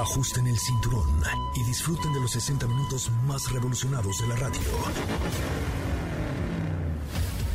[0.00, 1.20] Ajusten el cinturón
[1.56, 4.60] y disfruten de los 60 minutos más revolucionados de la radio.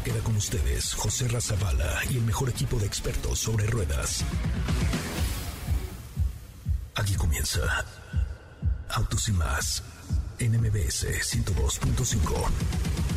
[0.04, 4.26] Queda con ustedes José Razabala y el mejor equipo de expertos sobre ruedas.
[6.96, 7.86] Aquí comienza
[8.90, 9.82] Autos y más
[10.40, 13.13] en MBS 102.5.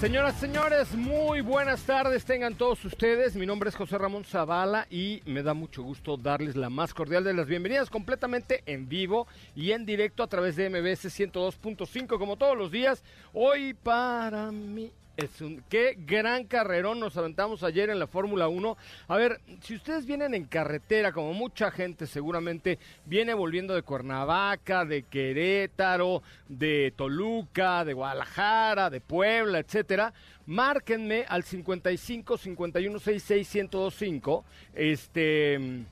[0.00, 3.34] Señoras, señores, muy buenas tardes tengan todos ustedes.
[3.34, 7.24] Mi nombre es José Ramón Zavala y me da mucho gusto darles la más cordial
[7.24, 9.26] de las bienvenidas completamente en vivo
[9.56, 13.02] y en directo a través de MBS 102.5 como todos los días.
[13.32, 18.76] Hoy para mí es un, qué gran carrerón nos aventamos ayer en la Fórmula 1.
[19.08, 24.84] A ver, si ustedes vienen en carretera, como mucha gente seguramente viene volviendo de Cuernavaca,
[24.84, 30.14] de Querétaro, de Toluca, de Guadalajara, de Puebla, etcétera,
[30.46, 34.44] márquenme al 55 51 66 1025.
[34.72, 35.84] Este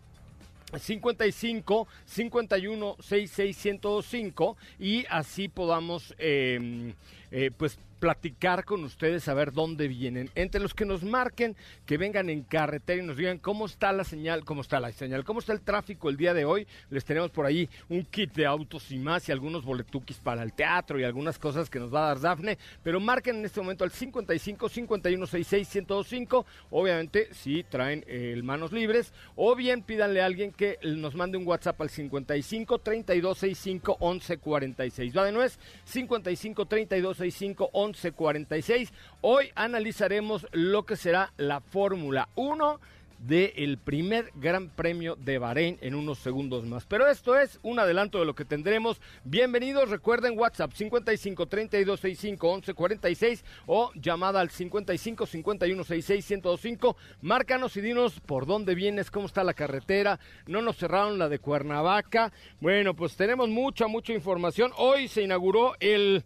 [0.78, 6.94] 55 51 66 1025 y así podamos eh,
[7.32, 10.30] eh, pues platicar con ustedes, a ver dónde vienen.
[10.34, 14.04] Entre los que nos marquen, que vengan en carretera y nos digan cómo está la
[14.04, 16.66] señal, cómo está la señal, cómo está el tráfico el día de hoy.
[16.90, 20.52] Les tenemos por ahí un kit de autos y más y algunos boletuquis para el
[20.52, 22.58] teatro y algunas cosas que nos va a dar Dafne.
[22.82, 26.46] Pero marquen en este momento al 55 51 66 1025.
[26.70, 29.12] Obviamente, si traen el manos libres.
[29.34, 34.38] O bien pídanle a alguien que nos mande un WhatsApp al 55 32 65 11
[34.38, 35.16] 46.
[35.16, 38.92] Va de nuez 55 32 65 11 11:46.
[39.20, 42.80] Hoy analizaremos lo que será la Fórmula 1
[43.18, 46.84] del primer Gran Premio de Bahrein en unos segundos más.
[46.86, 49.00] Pero esto es un adelanto de lo que tendremos.
[49.24, 56.96] Bienvenidos, recuerden WhatsApp 55 32 65 11 46 o llamada al 55 51 66 105.
[57.22, 60.20] Márcanos y dinos por dónde vienes, cómo está la carretera.
[60.46, 62.32] No nos cerraron la de Cuernavaca.
[62.60, 64.72] Bueno, pues tenemos mucha, mucha información.
[64.76, 66.24] Hoy se inauguró el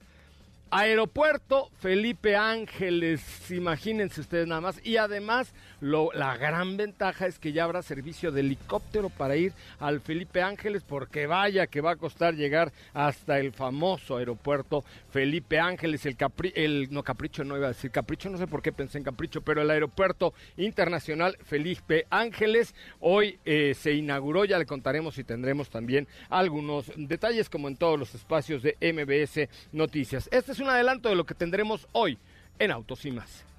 [0.71, 4.85] Aeropuerto Felipe Ángeles, imagínense ustedes nada más.
[4.85, 9.53] Y además, lo, la gran ventaja es que ya habrá servicio de helicóptero para ir
[9.79, 15.59] al Felipe Ángeles, porque vaya que va a costar llegar hasta el famoso aeropuerto Felipe
[15.59, 18.73] Ángeles, el, capri, el no Capricho, no iba a decir Capricho, no sé por qué
[18.73, 24.67] pensé en Capricho, pero el aeropuerto internacional Felipe Ángeles hoy eh, se inauguró, ya le
[24.67, 30.29] contaremos y tendremos también algunos detalles como en todos los espacios de MBS Noticias.
[30.33, 32.19] Este es un adelanto de lo que tendremos hoy
[32.59, 33.50] en Autos y más.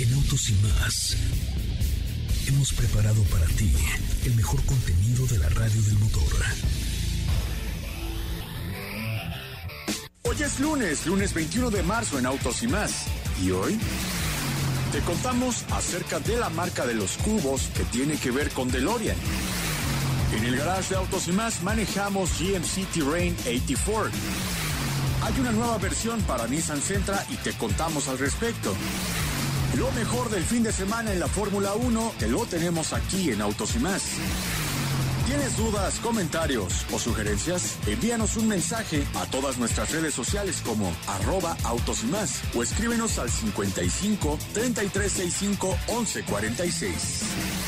[0.00, 1.14] En Autos y más
[2.46, 3.70] hemos preparado para ti
[4.24, 6.24] el mejor contenido de la radio del motor.
[10.22, 13.08] Hoy es lunes, lunes 21 de marzo en Autos y más.
[13.42, 13.78] ¿Y hoy?
[14.92, 19.18] Te contamos acerca de la marca de los cubos que tiene que ver con DeLorean.
[20.34, 24.10] En el garage de Autos y más manejamos GMC Terrain 84
[25.22, 28.74] hay una nueva versión para Nissan Sentra y te contamos al respecto.
[29.78, 33.40] Lo mejor del fin de semana en la Fórmula 1 te lo tenemos aquí en
[33.40, 34.02] Autos y más.
[35.26, 37.78] ¿Tienes dudas, comentarios o sugerencias?
[37.86, 43.16] Envíanos un mensaje a todas nuestras redes sociales como arroba autos y más o escríbenos
[43.20, 47.59] al 55 3365 1146.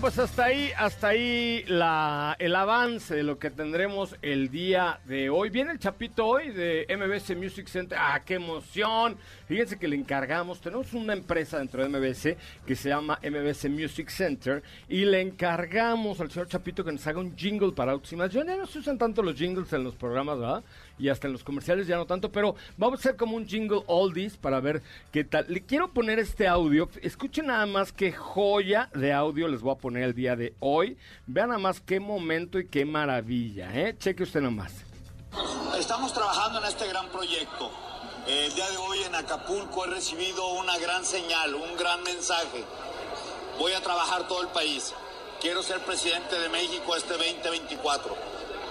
[0.00, 5.28] Pues hasta ahí, hasta ahí la, el avance de lo que tendremos el día de
[5.28, 5.50] hoy.
[5.50, 7.98] Viene el chapito hoy de MBS Music Center.
[8.00, 9.18] ¡Ah, qué emoción!
[9.46, 14.08] Fíjense que le encargamos, tenemos una empresa dentro de MBS que se llama MBS Music
[14.08, 18.44] Center y le encargamos al señor Chapito que nos haga un jingle para Autos Ya
[18.44, 20.64] no se usan tanto los jingles en los programas, ¿verdad?
[21.00, 23.82] Y hasta en los comerciales ya no tanto, pero vamos a hacer como un jingle
[23.86, 25.46] oldies para ver qué tal.
[25.48, 26.90] Le quiero poner este audio.
[27.00, 30.98] Escuchen nada más qué joya de audio les voy a poner el día de hoy.
[31.26, 33.96] Vean nada más qué momento y qué maravilla, ¿eh?
[33.98, 34.84] Cheque usted nomás.
[35.78, 37.70] Estamos trabajando en este gran proyecto.
[38.26, 42.62] El día de hoy en Acapulco he recibido una gran señal, un gran mensaje.
[43.58, 44.92] Voy a trabajar todo el país.
[45.40, 48.14] Quiero ser presidente de México este 2024.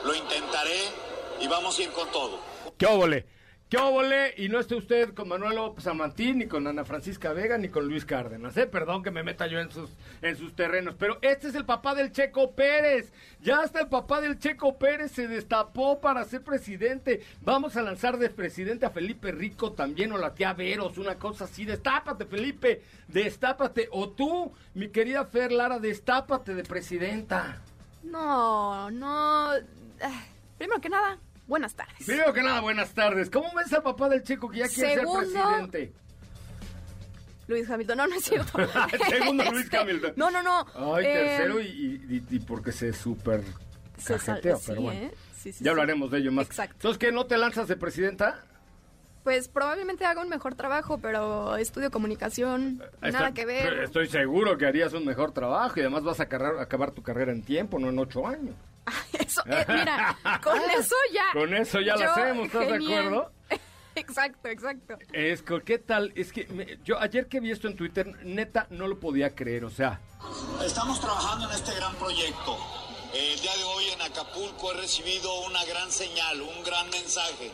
[0.05, 1.08] Lo intentaré
[1.41, 2.39] y vamos a ir con todo.
[2.77, 3.25] ¡Qué óvole!
[3.69, 4.33] ¿Qué óvole?
[4.37, 7.87] Y no esté usted con Manuel López Amantín, ni con Ana Francisca Vega, ni con
[7.87, 8.65] Luis Cárdenas, ¿eh?
[8.65, 9.91] Perdón que me meta yo en sus,
[10.23, 10.95] en sus terrenos.
[10.97, 13.13] Pero este es el papá del Checo Pérez.
[13.43, 17.23] Ya hasta el papá del Checo Pérez se destapó para ser presidente.
[17.41, 21.43] Vamos a lanzar de presidente a Felipe Rico también, o la tía Veros, una cosa
[21.43, 21.63] así.
[21.63, 23.87] Destápate, Felipe, destápate.
[23.91, 27.61] O tú, mi querida Fer Lara, destápate de presidenta.
[28.01, 29.51] No, no.
[30.01, 30.25] ah,
[30.57, 31.17] Primero que nada,
[31.49, 32.05] buenas tardes.
[32.05, 33.29] Primero que nada, buenas tardes.
[33.29, 35.25] ¿Cómo ves al papá del chico que ya quiere Segundo.
[35.25, 35.93] ser presidente?
[37.47, 38.51] Luis Hamilton, no, no es cierto.
[39.09, 40.13] Segundo Luis Este, Hamilton.
[40.15, 40.65] No, no, no.
[40.95, 43.43] Ay, eh, tercero y, y- y- y porque se súper
[43.97, 44.99] se sal- cajeteó, sí, pero bueno.
[45.01, 45.11] ¿eh?
[45.35, 46.45] Sí, sí, Ya hablaremos de ello más.
[46.45, 46.75] Exacto.
[46.75, 47.11] Entonces, ¿qué?
[47.11, 48.43] ¿No te lanzas de presidenta?
[49.23, 53.79] Pues probablemente haga un mejor trabajo, pero estudio comunicación, nada que ver.
[53.83, 57.31] Estoy seguro que harías un mejor trabajo y además vas a acabar, acabar tu carrera
[57.31, 58.55] en tiempo, no en ocho años.
[59.19, 61.25] Eso, eh, mira, con eso ya.
[61.33, 63.05] Con eso ya lo Yo, hacemos, ¿estás de genial.
[63.07, 63.31] acuerdo?
[63.95, 64.97] Exacto, exacto.
[65.11, 66.13] Es ¿qué tal?
[66.15, 69.65] Es que me- yo ayer que vi esto en Twitter, neta, no lo podía creer,
[69.65, 69.99] o sea,
[70.63, 72.57] Estamos trabajando en este gran proyecto.
[73.13, 77.51] El día de hoy en Acapulco he recibido una gran señal, un gran mensaje.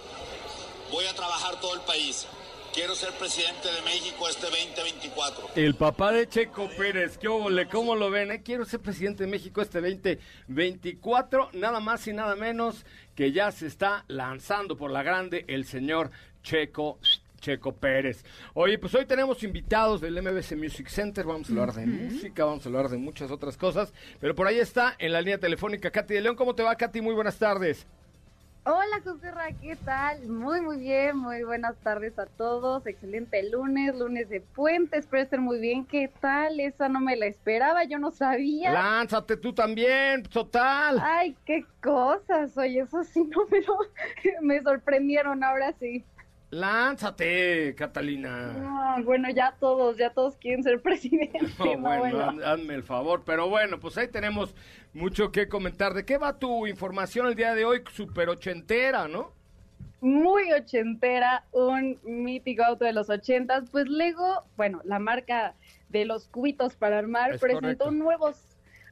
[0.91, 2.27] Voy a trabajar todo el país.
[2.75, 5.51] Quiero ser presidente de México este 2024.
[5.55, 7.69] el papá de Checo Pérez, ¿qué óvole?
[7.69, 8.31] ¿Cómo lo ven?
[8.31, 8.41] eh?
[8.43, 12.85] Quiero ser presidente de México este 2024, nada más y nada menos
[13.15, 16.11] que ya se está lanzando por la grande el señor
[16.43, 16.99] Checo
[17.39, 18.25] Checo Pérez.
[18.55, 22.65] Oye, pues hoy tenemos invitados del MBC Music Center, vamos a hablar de música, vamos
[22.65, 26.15] a hablar de muchas otras cosas, pero por ahí está en la línea telefónica Katy
[26.15, 26.35] de León.
[26.35, 26.99] ¿Cómo te va, Katy?
[26.99, 27.87] Muy buenas tardes.
[28.67, 30.27] Hola, José Ra, ¿qué tal?
[30.27, 32.87] Muy, muy bien, muy buenas tardes a todos.
[32.87, 35.85] Excelente lunes, lunes de puente, espero estar muy bien.
[35.85, 36.59] ¿Qué tal?
[36.59, 38.71] Esa no me la esperaba, yo no sabía.
[38.71, 40.99] Lánzate tú también, total.
[40.99, 43.77] Ay, qué cosas, oye, eso sí no me lo...
[44.41, 46.03] me sorprendieron, ahora sí.
[46.51, 48.53] Lánzate, Catalina.
[48.53, 51.39] No, bueno, ya todos, ya todos quieren ser presidente.
[51.59, 52.45] No, No, bueno, bueno.
[52.45, 53.23] hazme el favor.
[53.25, 54.55] Pero bueno, pues ahí tenemos
[54.93, 55.93] mucho que comentar.
[55.93, 57.83] ¿De qué va tu información el día de hoy?
[57.91, 59.33] Super ochentera, ¿no?
[60.01, 63.63] muy ochentera, un mítico auto de los ochentas.
[63.71, 65.55] Pues Lego, bueno, la marca
[65.89, 67.87] de los cubitos para armar, Es presentó correcto.
[67.89, 68.31] un nuevo,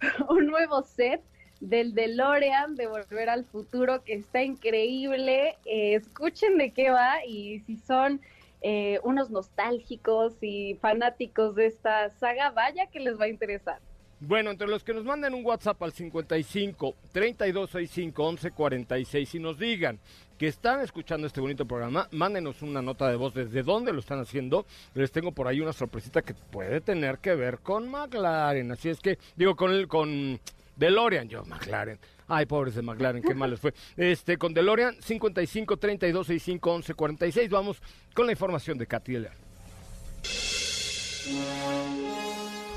[0.29, 1.21] un nuevo set
[1.63, 5.55] del DeLorean de Volver al Futuro que está increíble.
[5.65, 8.19] Eh, escuchen de qué va y si son
[8.61, 13.79] eh, unos nostálgicos y fanáticos de esta saga, vaya que les va a interesar.
[14.19, 19.99] Bueno, entre los que nos manden un WhatsApp al 55 3265 1146 y nos digan
[20.37, 24.19] que están escuchando este bonito programa, mándenos una nota de voz desde dónde lo están
[24.19, 24.65] haciendo.
[24.93, 28.71] Les tengo por ahí una sorpresita que puede tener que ver con McLaren.
[28.71, 30.39] Así es que, digo, con el, con
[30.75, 31.99] DeLorean, yo, McLaren.
[32.27, 33.73] Ay, pobres de McLaren, qué mal les fue.
[33.95, 37.49] Este, con DeLorean, 55 3265 1146.
[37.49, 37.81] Vamos
[38.13, 39.25] con la información de Katy.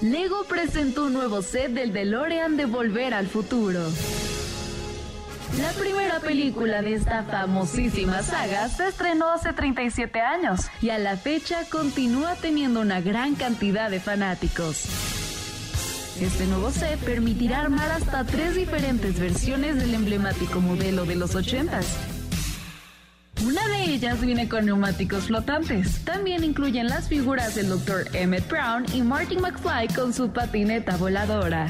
[0.03, 3.81] Lego presentó un nuevo set del DeLorean de Volver al Futuro.
[5.59, 11.17] La primera película de esta famosísima saga se estrenó hace 37 años y a la
[11.17, 15.26] fecha continúa teniendo una gran cantidad de fanáticos.
[16.21, 21.85] Este nuevo set permitirá armar hasta tres diferentes versiones del emblemático modelo de los 80s.
[23.45, 26.03] Una de ellas viene con neumáticos flotantes.
[26.05, 28.07] También incluyen las figuras del Dr.
[28.15, 31.69] Emmett Brown y Martin McFly con su patineta voladora.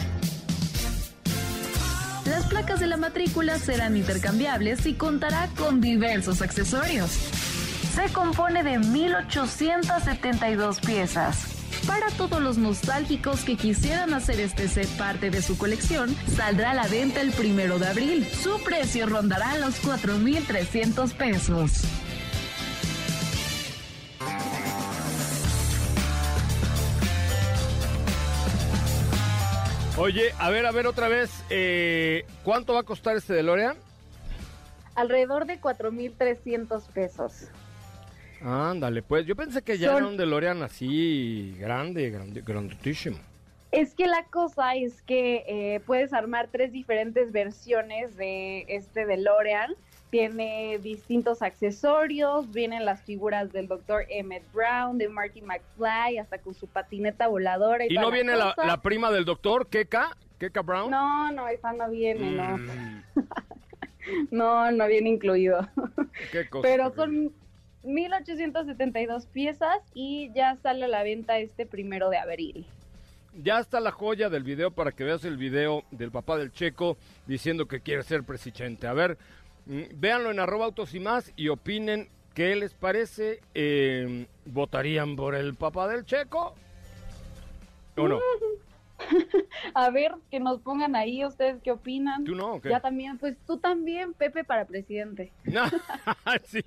[2.25, 7.11] Las placas de la matrícula serán intercambiables y contará con diversos accesorios.
[7.97, 11.56] Se compone de 1872 piezas.
[11.87, 16.75] Para todos los nostálgicos que quisieran hacer este set parte de su colección, saldrá a
[16.75, 18.27] la venta el primero de abril.
[18.27, 21.83] Su precio rondará los 4.300 pesos.
[29.99, 33.77] Oye, a ver, a ver otra vez, eh, ¿cuánto va a costar este DeLorean?
[34.95, 37.49] Alrededor de 4.300 pesos.
[38.43, 42.43] Ándale, pues yo pensé que ya Son- era un DeLorean así grande, grande.
[43.73, 49.75] Es que la cosa es que eh, puedes armar tres diferentes versiones de este DeLorean.
[50.11, 54.07] Tiene distintos accesorios, vienen las figuras del Dr.
[54.09, 57.85] Emmett Brown, de Marty McFly, hasta con su patineta voladora.
[57.85, 60.17] Y, ¿Y no viene la, prima del doctor, Keka?
[60.39, 60.91] ¿Keka Brown?
[60.91, 62.57] No, no, esa no viene, no.
[62.57, 63.03] Mm,
[64.31, 65.69] No, no viene incluido.
[66.31, 67.33] qué cosa Pero son
[67.87, 72.67] 1872 piezas y ya sale a la venta este primero de abril.
[73.43, 76.97] Ya está la joya del video para que veas el video del papá del Checo
[77.27, 78.87] diciendo que quiere ser presidente.
[78.87, 79.19] A ver,
[79.67, 83.41] mm, véanlo en arroba autos y más y opinen qué les parece.
[83.55, 86.55] Eh, ¿Votarían por el papá del Checo?
[87.97, 88.19] ¿O no?
[89.75, 92.25] A ver, que nos pongan ahí ustedes qué opinan.
[92.25, 92.71] ¿Tú no o qué?
[92.71, 95.33] Ya también, pues tú también, Pepe, para presidente.
[95.45, 95.65] No,
[96.45, 96.65] sí.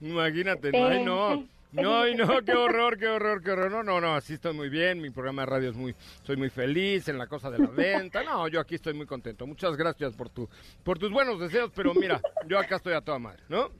[0.00, 1.44] Imagínate, no, ay, no.
[1.72, 3.70] No, y no, qué horror, qué horror, qué horror.
[3.70, 5.00] No, no, no, así estoy muy bien.
[5.00, 8.24] Mi programa de radio es muy, soy muy feliz en la cosa de la venta.
[8.24, 9.46] No, yo aquí estoy muy contento.
[9.46, 10.48] Muchas gracias por tu,
[10.82, 13.70] por tus buenos deseos, pero mira, yo acá estoy a toda madre, ¿no?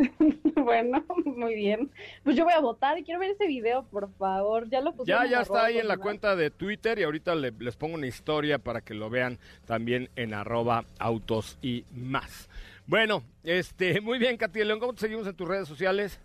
[0.56, 1.90] bueno, muy bien.
[2.24, 4.68] Pues yo voy a votar y quiero ver ese video, por favor.
[4.68, 7.94] Ya lo Ya, ya está ahí en la cuenta de Twitter y ahorita les pongo
[7.94, 12.48] una historia para que lo vean también en arroba autos y más.
[12.86, 16.20] Bueno, este, muy bien, Katy León, ¿cómo te seguimos en tus redes sociales?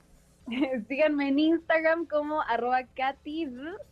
[0.88, 3.48] Síganme en Instagram como arroba Katy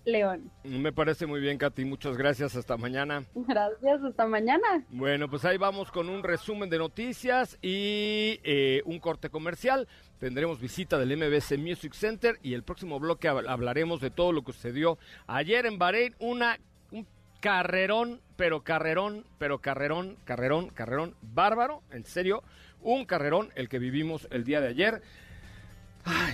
[0.06, 0.52] León.
[0.64, 1.86] Me parece muy bien, Katy.
[1.86, 2.56] Muchas gracias.
[2.56, 3.24] Hasta mañana.
[3.34, 4.04] Gracias.
[4.04, 4.86] Hasta mañana.
[4.90, 9.88] Bueno, pues ahí vamos con un resumen de noticias y eh, un corte comercial.
[10.20, 14.54] Tendremos visita del MBC Music Center y el próximo bloque hablaremos de todo lo que
[14.54, 16.16] sucedió ayer en Bahrein.
[16.20, 16.60] Una,
[16.92, 17.08] un
[17.42, 21.82] carrerón, pero carrerón, pero carrerón, carrerón, carrerón bárbaro.
[21.92, 22.44] En serio,
[22.82, 25.02] un carrerón el que vivimos el día de ayer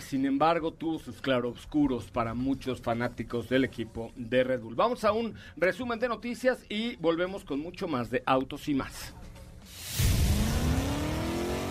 [0.01, 4.75] sin embargo, tuvo sus claroscuros para muchos fanáticos del equipo de Red Bull.
[4.75, 9.13] Vamos a un resumen de noticias y volvemos con mucho más de autos y más.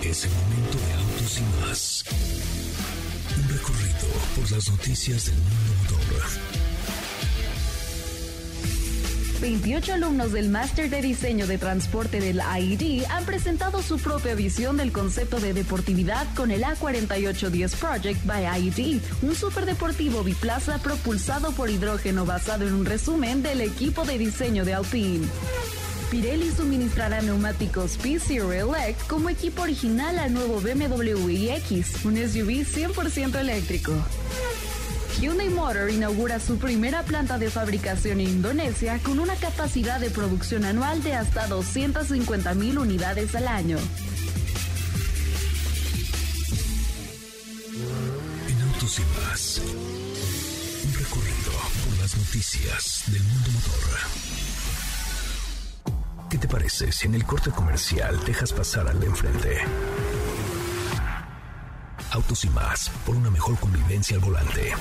[0.02, 2.04] Es el momento de autos y más.
[3.36, 6.57] Un recorrido por las noticias del mundo motor
[9.40, 14.76] 28 alumnos del Máster de Diseño de Transporte del AID han presentado su propia visión
[14.76, 21.70] del concepto de deportividad con el A4810 Project by AID, un superdeportivo biplaza propulsado por
[21.70, 25.26] hidrógeno basado en un resumen del equipo de diseño de Alpine.
[26.10, 33.36] Pirelli suministrará neumáticos P-Zero Elect como equipo original al nuevo BMW iX, un SUV 100%
[33.38, 33.92] eléctrico.
[35.20, 40.64] Hyundai Motor inaugura su primera planta de fabricación en Indonesia con una capacidad de producción
[40.64, 43.78] anual de hasta 250 mil unidades al año.
[48.48, 49.60] En Autos y más,
[50.84, 51.52] un recorrido
[51.84, 53.98] por las noticias del mundo motor.
[56.30, 59.58] ¿Qué te parece si en el corte comercial dejas pasar al de enfrente?
[62.10, 64.72] Autos y más, por una mejor convivencia al volante.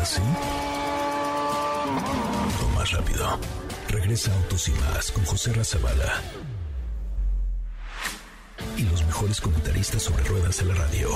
[0.00, 0.20] ¿Así?
[2.62, 3.38] O más rápido.
[3.88, 6.22] Regresa Autos y más con José Razabala.
[8.76, 11.10] Y los mejores comentaristas sobre ruedas de la radio.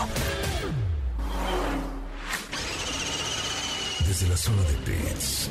[4.06, 5.48] Desde la zona de pits,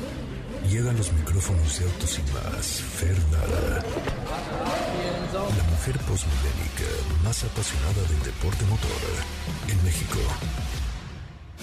[0.68, 3.84] llegan los micrófonos de Autos y más, Fernanda
[5.32, 6.90] la mujer postmodélica
[7.24, 8.90] más apasionada del deporte motor
[9.68, 10.18] en México.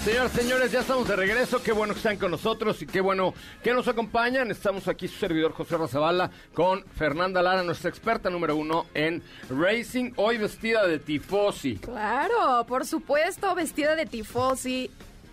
[0.03, 1.61] Señoras, señores, ya estamos de regreso.
[1.61, 4.51] Qué bueno que están con nosotros y qué bueno que nos acompañan.
[4.51, 10.11] Estamos aquí su servidor José Razabala con Fernanda Lara, nuestra experta número uno en racing,
[10.15, 11.75] hoy vestida de tifosi.
[11.77, 14.89] Claro, por supuesto, vestida de tifosi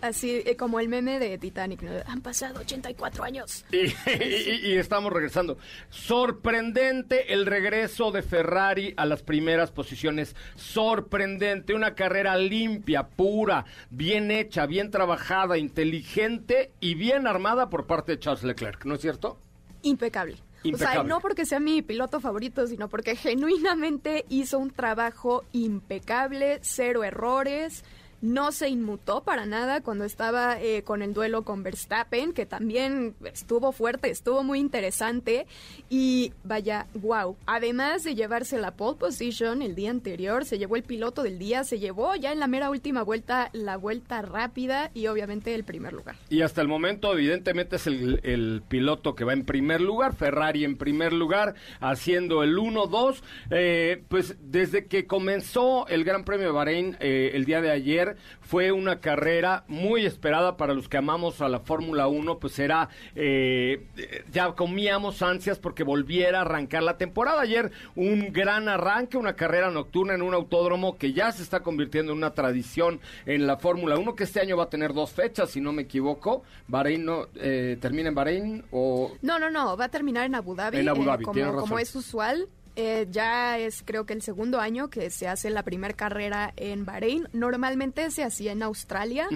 [0.07, 1.83] así eh, como el meme de Titanic.
[2.07, 3.65] Han pasado 84 años.
[3.75, 5.57] Y, estamos regresando.
[5.89, 10.35] Sorprendente el regreso de Ferrari a las primeras posiciones.
[10.55, 11.73] Sorprendente.
[11.73, 18.19] Una carrera limpia, pura, bien hecha, bien trabajada, inteligente y bien armada por parte de
[18.19, 18.85] Charles Leclerc.
[18.85, 19.39] ¿No es cierto?
[19.81, 20.37] Impecable.
[20.73, 26.59] O sea, no porque sea mi piloto favorito, sino porque genuinamente hizo un trabajo impecable,
[26.61, 27.83] cero errores
[28.21, 33.15] no se inmutó para nada cuando estaba eh, con el duelo con Verstappen, que también
[33.23, 35.45] estuvo fuerte, estuvo muy interesante
[35.89, 37.35] y vaya, wow.
[37.45, 41.63] Además de llevarse la pole position el día anterior, se llevó el piloto del día,
[41.63, 45.93] se llevó ya en la mera última vuelta la vuelta rápida y obviamente el primer
[45.93, 46.15] lugar.
[46.29, 50.77] Y hasta el momento evidentemente es el, piloto que va en primer lugar, Ferrari en
[50.77, 53.21] primer lugar, haciendo el 1-2.
[53.51, 58.14] Eh, pues desde que comenzó el Gran Premio de Bahrein eh, el día de ayer,
[58.41, 62.89] fue una carrera muy esperada para los que amamos a la Fórmula 1, pues era,
[63.15, 63.85] eh,
[64.31, 67.41] ya comíamos ansias porque volviera a arrancar la temporada.
[67.41, 72.11] Ayer un gran arranque, una carrera nocturna en un autódromo que ya se está convirtiendo
[72.11, 75.49] en una tradición en la Fórmula 1, que este año va a tener dos fechas,
[75.49, 76.43] si no me equivoco.
[76.67, 79.11] Bahrein no, eh, termina en Bahrein o...
[79.21, 80.77] No, no, no, va a terminar en Abu Dhabi.
[80.77, 82.47] En Abu Dhabi, como, como es usual.
[82.75, 86.85] Eh, ya es creo que el segundo año que se hace la primera carrera en
[86.85, 87.27] Bahrein.
[87.33, 89.27] Normalmente se hacía en Australia.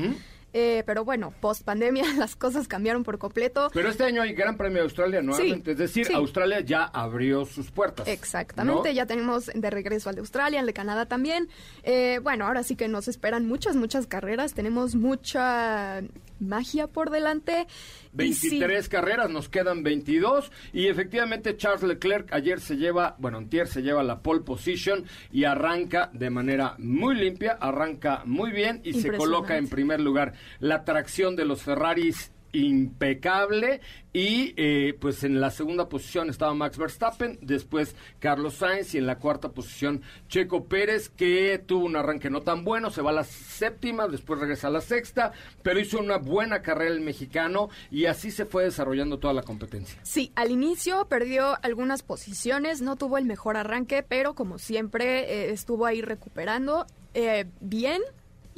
[0.52, 3.70] Eh, pero bueno, post pandemia las cosas cambiaron por completo.
[3.74, 7.70] Pero este año hay Gran Premio de Australia nuevamente, es decir, Australia ya abrió sus
[7.72, 8.08] puertas.
[8.08, 11.50] Exactamente, ya tenemos de regreso al de Australia, al de Canadá también.
[11.84, 16.02] Eh, bueno, ahora sí que nos esperan muchas, muchas carreras, tenemos mucha
[16.40, 17.68] magia por delante.
[18.14, 23.82] 23 carreras, nos quedan 22 y efectivamente Charles Leclerc ayer se lleva, bueno, antier se
[23.82, 29.12] lleva la pole position y arranca de manera muy limpia, arranca muy bien y se
[29.12, 30.34] coloca en primer lugar.
[30.60, 36.78] La tracción de los Ferraris impecable y eh, pues en la segunda posición estaba Max
[36.78, 42.30] Verstappen, después Carlos Sainz y en la cuarta posición Checo Pérez que tuvo un arranque
[42.30, 46.00] no tan bueno, se va a la séptima, después regresa a la sexta, pero hizo
[46.00, 50.00] una buena carrera el mexicano y así se fue desarrollando toda la competencia.
[50.04, 55.52] Sí, al inicio perdió algunas posiciones, no tuvo el mejor arranque, pero como siempre eh,
[55.52, 58.02] estuvo ahí recuperando eh, bien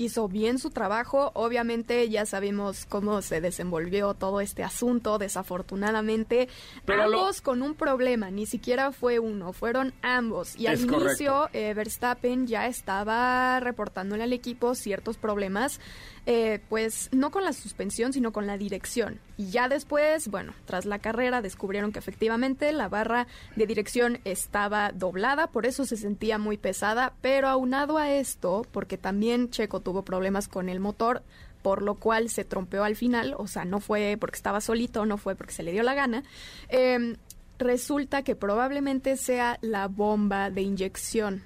[0.01, 1.31] hizo bien su trabajo.
[1.33, 6.49] Obviamente ya sabemos cómo se desenvolvió todo este asunto, desafortunadamente.
[6.85, 10.55] Pero ambos con un problema, ni siquiera fue uno, fueron ambos.
[10.57, 15.79] Y al inicio eh, Verstappen ya estaba reportándole al equipo ciertos problemas
[16.27, 19.19] eh, pues no con la suspensión, sino con la dirección.
[19.37, 23.25] Y ya después, bueno, tras la carrera descubrieron que efectivamente la barra
[23.55, 28.97] de dirección estaba doblada, por eso se sentía muy pesada, pero aunado a esto, porque
[28.97, 31.23] también Checo tuvo problemas con el motor,
[31.63, 35.17] por lo cual se trompeó al final, o sea, no fue porque estaba solito, no
[35.17, 36.23] fue porque se le dio la gana.
[36.69, 37.15] Em,
[37.57, 41.43] resulta que probablemente sea la bomba de inyección.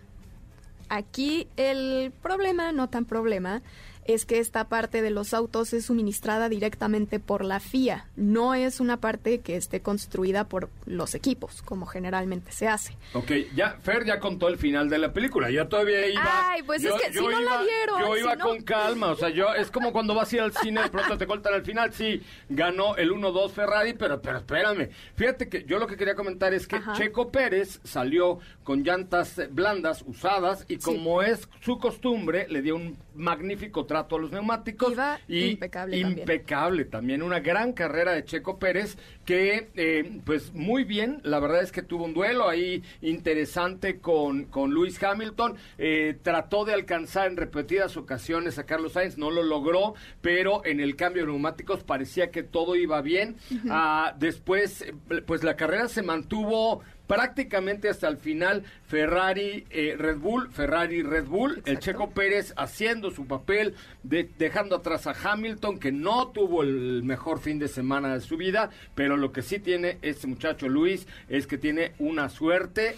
[0.87, 3.61] Aquí el problema, no tan problema,
[4.05, 8.79] es que esta parte de los autos es suministrada directamente por la FIA, no es
[8.79, 12.95] una parte que esté construida por los equipos, como generalmente se hace.
[13.13, 16.51] Ok, ya, Fer ya contó el final de la película, ya todavía iba...
[16.51, 17.99] Ay, pues es que si no la vieron...
[17.99, 20.83] Yo iba con calma, o sea, yo, es como cuando vas a ir al cine,
[20.83, 25.49] de pronto te cortan al final, sí, ganó el 1-2 Ferrari, pero, pero espérame, fíjate
[25.49, 30.65] que yo lo que quería comentar es que Checo Pérez salió con llantas blandas, usadas,
[30.67, 34.93] y como es su costumbre, le dio un magnífico trato a los neumáticos.
[35.29, 37.21] y impecable, impecable también.
[37.21, 41.81] Una gran carrera de Checo Pérez que, eh, pues muy bien, la verdad es que
[41.81, 45.55] tuvo un duelo ahí interesante con, con Luis Hamilton.
[45.77, 50.81] Eh, trató de alcanzar en repetidas ocasiones a Carlos Sainz, no lo logró, pero en
[50.81, 53.37] el cambio de neumáticos parecía que todo iba bien.
[53.69, 54.85] Ah, después,
[55.25, 61.25] pues la carrera se mantuvo prácticamente hasta el final Ferrari eh, Red Bull, Ferrari Red
[61.25, 67.03] Bull, el Checo Pérez haciendo su papel, dejando atrás a Hamilton que no tuvo el
[67.03, 71.07] mejor fin de semana de su vida, pero lo que sí tiene este muchacho Luis
[71.29, 72.95] es que tiene una suerte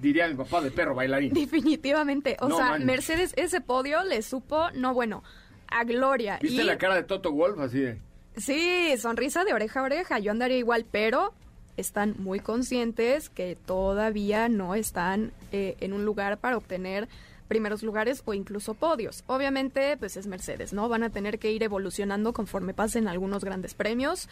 [0.00, 1.32] diría mi papá de perro bailarín.
[1.32, 5.22] Definitivamente, o sea, Mercedes ese podio le supo, no bueno,
[5.68, 6.38] a gloria.
[6.40, 7.98] ¿Viste la cara de Toto Wolf así de?
[8.36, 11.32] Sí, sonrisa de oreja a oreja, yo andaría igual, pero
[11.76, 17.08] están muy conscientes que todavía no están eh, en un lugar para obtener
[17.46, 19.22] primeros lugares o incluso podios.
[19.26, 20.88] Obviamente, pues es Mercedes, ¿no?
[20.88, 24.28] Van a tener que ir evolucionando conforme pasen algunos grandes premios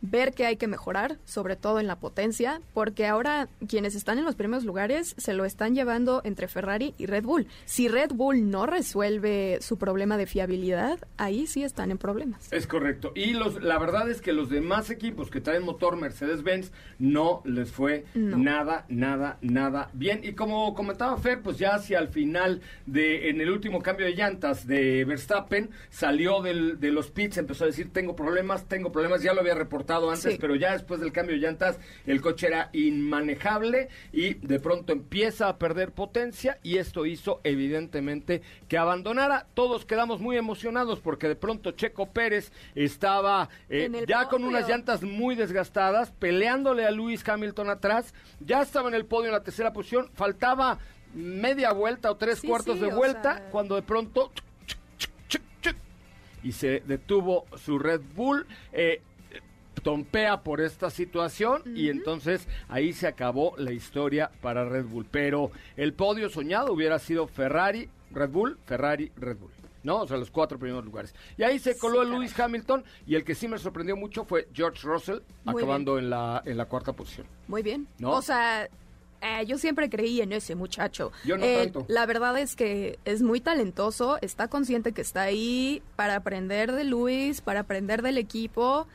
[0.00, 4.24] ver que hay que mejorar, sobre todo en la potencia, porque ahora quienes están en
[4.24, 7.46] los primeros lugares se lo están llevando entre Ferrari y Red Bull.
[7.64, 12.52] Si Red Bull no resuelve su problema de fiabilidad, ahí sí están en problemas.
[12.52, 13.12] Es correcto.
[13.14, 17.70] Y los, la verdad es que los demás equipos que traen motor Mercedes-Benz no les
[17.70, 20.20] fue nada, nada, nada bien.
[20.22, 24.14] Y como comentaba Fer, pues ya hacia el final de, en el último cambio de
[24.14, 29.22] llantas de Verstappen, salió del, de los pits, empezó a decir, tengo problemas, tengo problemas,
[29.22, 32.70] ya lo había reportado antes, pero ya después del cambio de llantas el coche era
[32.72, 39.46] inmanejable y de pronto empieza a perder potencia y esto hizo evidentemente que abandonara.
[39.54, 45.02] Todos quedamos muy emocionados porque de pronto Checo Pérez estaba eh, ya con unas llantas
[45.02, 49.72] muy desgastadas, peleándole a Luis Hamilton atrás, ya estaba en el podio en la tercera
[49.72, 50.78] posición, faltaba
[51.14, 54.32] media vuelta o tres cuartos de vuelta cuando de pronto
[56.46, 58.46] y se detuvo su Red Bull.
[58.72, 59.02] Eh,
[59.82, 65.06] tompea por esta situación y entonces ahí se acabó la historia para Red Bull.
[65.10, 69.52] Pero el podio soñado hubiera sido Ferrari, Red Bull, Ferrari, Red Bull.
[69.82, 70.00] ¿no?
[70.00, 71.14] O sea, los cuatro primeros lugares.
[71.38, 74.80] Y ahí se coló Lewis Hamilton y el que sí me sorprendió mucho fue George
[74.82, 77.28] Russell acabando en la, en la cuarta posición.
[77.46, 77.86] Muy bien.
[77.98, 78.10] ¿No?
[78.10, 78.68] O sea,
[79.22, 81.12] eh, yo siempre creí en ese muchacho.
[81.24, 81.86] Yo no eh, tanto.
[81.88, 86.84] La verdad es que es muy talentoso, está consciente que está ahí para aprender de
[86.84, 88.88] Luis, para aprender del equipo.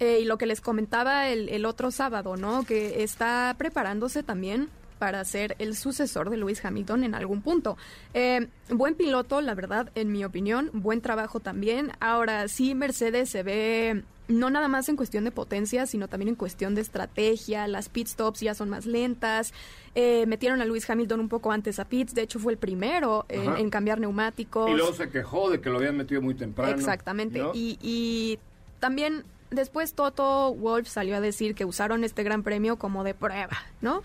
[0.00, 2.64] Eh, y lo que les comentaba el, el, otro sábado, ¿no?
[2.64, 7.76] Que está preparándose también para ser el sucesor de Lewis Hamilton en algún punto.
[8.14, 11.92] Eh, buen piloto, la verdad, en mi opinión, buen trabajo también.
[12.00, 16.34] Ahora sí, Mercedes se ve no nada más en cuestión de potencia, sino también en
[16.34, 17.66] cuestión de estrategia.
[17.66, 19.54] Las pit stops ya son más lentas.
[19.94, 23.24] Eh, metieron a Luis Hamilton un poco antes a pits, de hecho fue el primero
[23.28, 24.70] en, cambiar neumáticos.
[24.70, 26.72] Y luego se quejó de que lo habían metido muy temprano.
[26.72, 27.42] Exactamente.
[27.54, 28.38] Y, y
[28.80, 33.56] también después Toto Wolf salió a decir que usaron este gran premio como de prueba,
[33.80, 34.02] ¿no?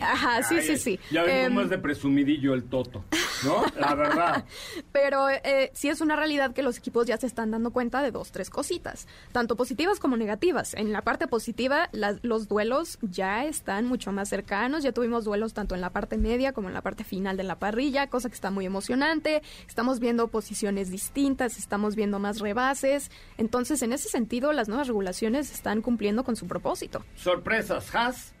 [0.00, 1.00] Ajá, sí, sí, sí.
[1.10, 3.04] Ya cómo es em, de presumidillo el Toto,
[3.44, 3.64] ¿no?
[3.78, 4.44] La verdad.
[4.92, 8.10] Pero eh, sí es una realidad que los equipos ya se están dando cuenta de
[8.10, 10.74] dos, tres cositas, tanto positivas como negativas.
[10.74, 11.88] En la parte positiva,
[12.22, 16.52] los duelos ya están mucho más cercanos, ya tuvimos duelos tanto en la parte media
[16.52, 19.42] como en la parte final de la parrilla, cosa que está muy emocionante.
[19.66, 23.10] Estamos viendo posiciones distintas, estamos viendo más rebases.
[23.36, 27.04] Entonces, en ese sentido, las nuevas regulaciones están cumpliendo con su propósito.
[27.14, 28.34] Sorpresas, Haas.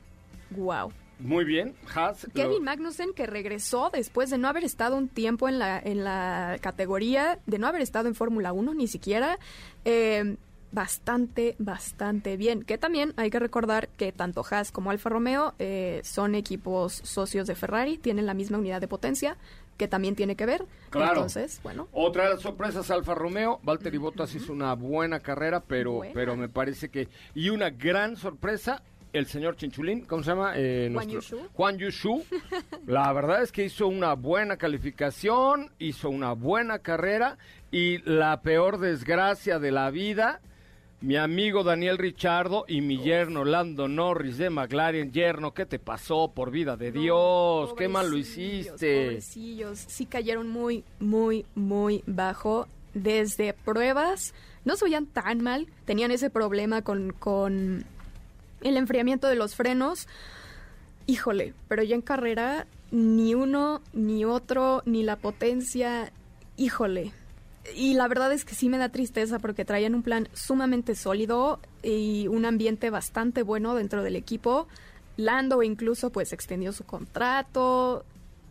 [0.50, 0.92] Wow.
[1.20, 2.26] Muy bien, Haas.
[2.34, 6.58] Kevin Magnussen que regresó después de no haber estado un tiempo en la, en la
[6.60, 9.38] categoría, de no haber estado en Fórmula 1 ni siquiera.
[9.84, 10.36] Eh,
[10.72, 12.62] bastante, bastante bien.
[12.62, 17.46] Que también hay que recordar que tanto Haas como Alfa Romeo eh, son equipos socios
[17.46, 19.36] de Ferrari, tienen la misma unidad de potencia,
[19.78, 20.66] que también tiene que ver.
[20.90, 21.12] Claro.
[21.12, 21.88] Entonces, bueno.
[21.92, 23.60] Otra de las sorpresas, Alfa Romeo.
[23.62, 27.08] Valtteri Bottas hizo una buena carrera, pero, pero me parece que...
[27.34, 30.52] Y una gran sorpresa, el señor Chinchulín, ¿cómo se llama?
[30.56, 31.38] Eh, Juan Yushu.
[31.54, 32.24] Juan Yushu.
[32.86, 37.38] La verdad es que hizo una buena calificación, hizo una buena carrera
[37.70, 40.40] y la peor desgracia de la vida
[41.00, 45.12] mi amigo Daniel Richardo y mi yerno Lando Norris de McLaren.
[45.12, 46.32] Yerno, ¿qué te pasó?
[46.34, 49.04] Por vida de Dios, qué mal lo hiciste.
[49.04, 52.66] Pobrecillos, sí cayeron muy, muy, muy bajo.
[52.94, 54.34] Desde pruebas,
[54.64, 57.84] no se veían tan mal, tenían ese problema con, con
[58.62, 60.08] el enfriamiento de los frenos.
[61.06, 66.12] Híjole, pero ya en carrera, ni uno, ni otro, ni la potencia,
[66.56, 67.12] híjole,
[67.74, 71.60] y la verdad es que sí me da tristeza porque traían un plan sumamente sólido
[71.82, 74.68] y un ambiente bastante bueno dentro del equipo.
[75.16, 78.04] Lando incluso pues extendió su contrato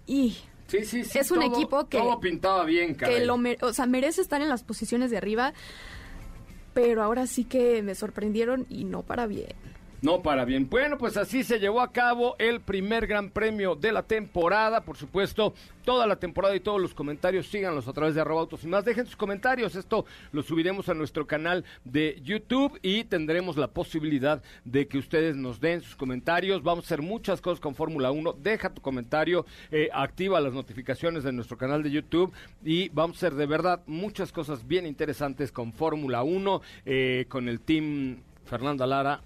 [0.05, 3.85] y sí, sí, sí, es un equipo que todo pintaba bien, que lo o sea,
[3.85, 5.53] merece estar en las posiciones de arriba,
[6.73, 9.55] pero ahora sí que me sorprendieron y no para bien.
[9.99, 10.69] No para bien.
[10.69, 14.81] Bueno, pues así se llevó a cabo el primer gran premio de la temporada.
[14.81, 18.63] Por supuesto, toda la temporada y todos los comentarios síganlos a través de arroba autos
[18.63, 18.85] y más.
[18.85, 19.75] Dejen sus comentarios.
[19.75, 25.35] Esto lo subiremos a nuestro canal de YouTube y tendremos la posibilidad de que ustedes
[25.35, 26.61] nos den sus comentarios.
[26.61, 28.33] Vamos a hacer muchas cosas con Fórmula 1.
[28.33, 32.31] Deja tu comentario, eh, activa las notificaciones de nuestro canal de YouTube
[32.63, 37.49] y vamos a hacer de verdad muchas cosas bien interesantes con Fórmula 1, eh, con
[37.49, 39.21] el team Fernanda Lara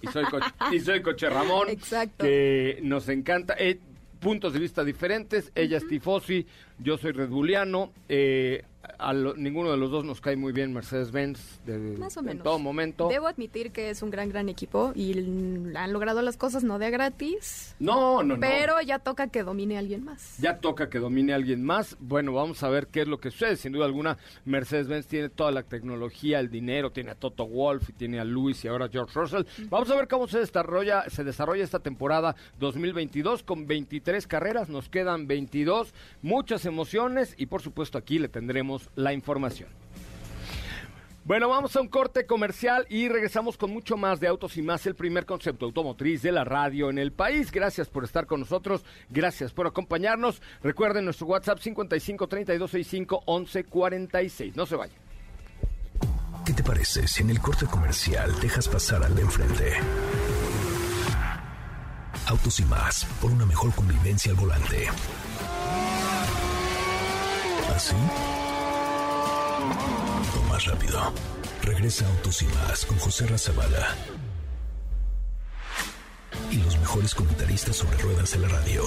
[0.00, 0.24] y soy,
[0.72, 1.68] y soy Coche Ramón.
[1.68, 2.24] Exacto.
[2.24, 3.54] Que nos encanta.
[3.58, 3.78] Eh,
[4.18, 5.52] puntos de vista diferentes.
[5.54, 6.46] Ella es tifosi,
[6.78, 7.92] yo soy redbuliano.
[8.08, 8.64] Eh,
[8.98, 13.08] a ninguno de los dos nos cae muy bien Mercedes-Benz en todo momento.
[13.08, 15.18] Debo admitir que es un gran, gran equipo y
[15.74, 17.74] han logrado las cosas no de gratis.
[17.80, 18.40] No, no, no.
[18.40, 20.38] Pero ya toca que domine alguien más.
[20.38, 21.96] Ya toca que domine alguien más.
[22.00, 23.56] Bueno, vamos a ver qué es lo que sucede.
[23.56, 27.92] Sin duda alguna, Mercedes-Benz tiene toda la tecnología, el dinero, tiene a Toto Wolf y
[27.92, 29.42] tiene a Luis y ahora George Russell.
[29.68, 34.68] Vamos a ver cómo se desarrolla, se desarrolla esta temporada 2022 con 23 carreras.
[34.68, 39.78] Nos quedan 22, muchas emociones y por supuesto aquí le tendremos la información.
[41.28, 44.86] Bueno, vamos a un corte comercial y regresamos con mucho más de Autos y más,
[44.86, 47.52] el primer concepto automotriz de la radio en el país.
[47.52, 50.40] Gracias por estar con nosotros, gracias por acompañarnos.
[50.62, 54.56] Recuerden nuestro WhatsApp 55 32 65 11 46.
[54.56, 54.96] No se vayan.
[56.46, 59.74] ¿Qué te parece si en el corte comercial dejas pasar al de enfrente?
[62.26, 64.88] Autos y más, por una mejor convivencia al volante.
[67.74, 67.94] ¿Así?
[70.48, 71.12] Más rápido.
[71.62, 73.94] Regresa Autos y Más con José Razabala.
[76.50, 78.84] Y los mejores comentaristas sobre ruedas en la radio.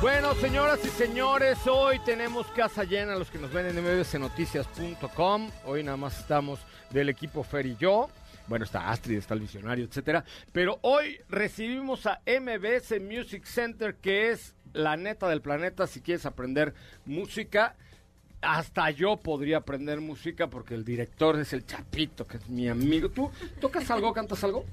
[0.00, 5.50] Bueno, señoras y señores, hoy tenemos casa llena los que nos ven en mbsnoticias.com.
[5.64, 8.10] Hoy nada más estamos del equipo Fer y yo.
[8.46, 10.24] Bueno, está Astrid, está el visionario, etcétera.
[10.52, 16.26] Pero hoy recibimos a MBS Music Center, que es la neta del planeta si quieres
[16.26, 16.74] aprender
[17.06, 17.76] música
[18.40, 23.08] hasta yo podría aprender música porque el director es el Chapito, que es mi amigo.
[23.08, 24.64] ¿Tú tocas algo, cantas algo?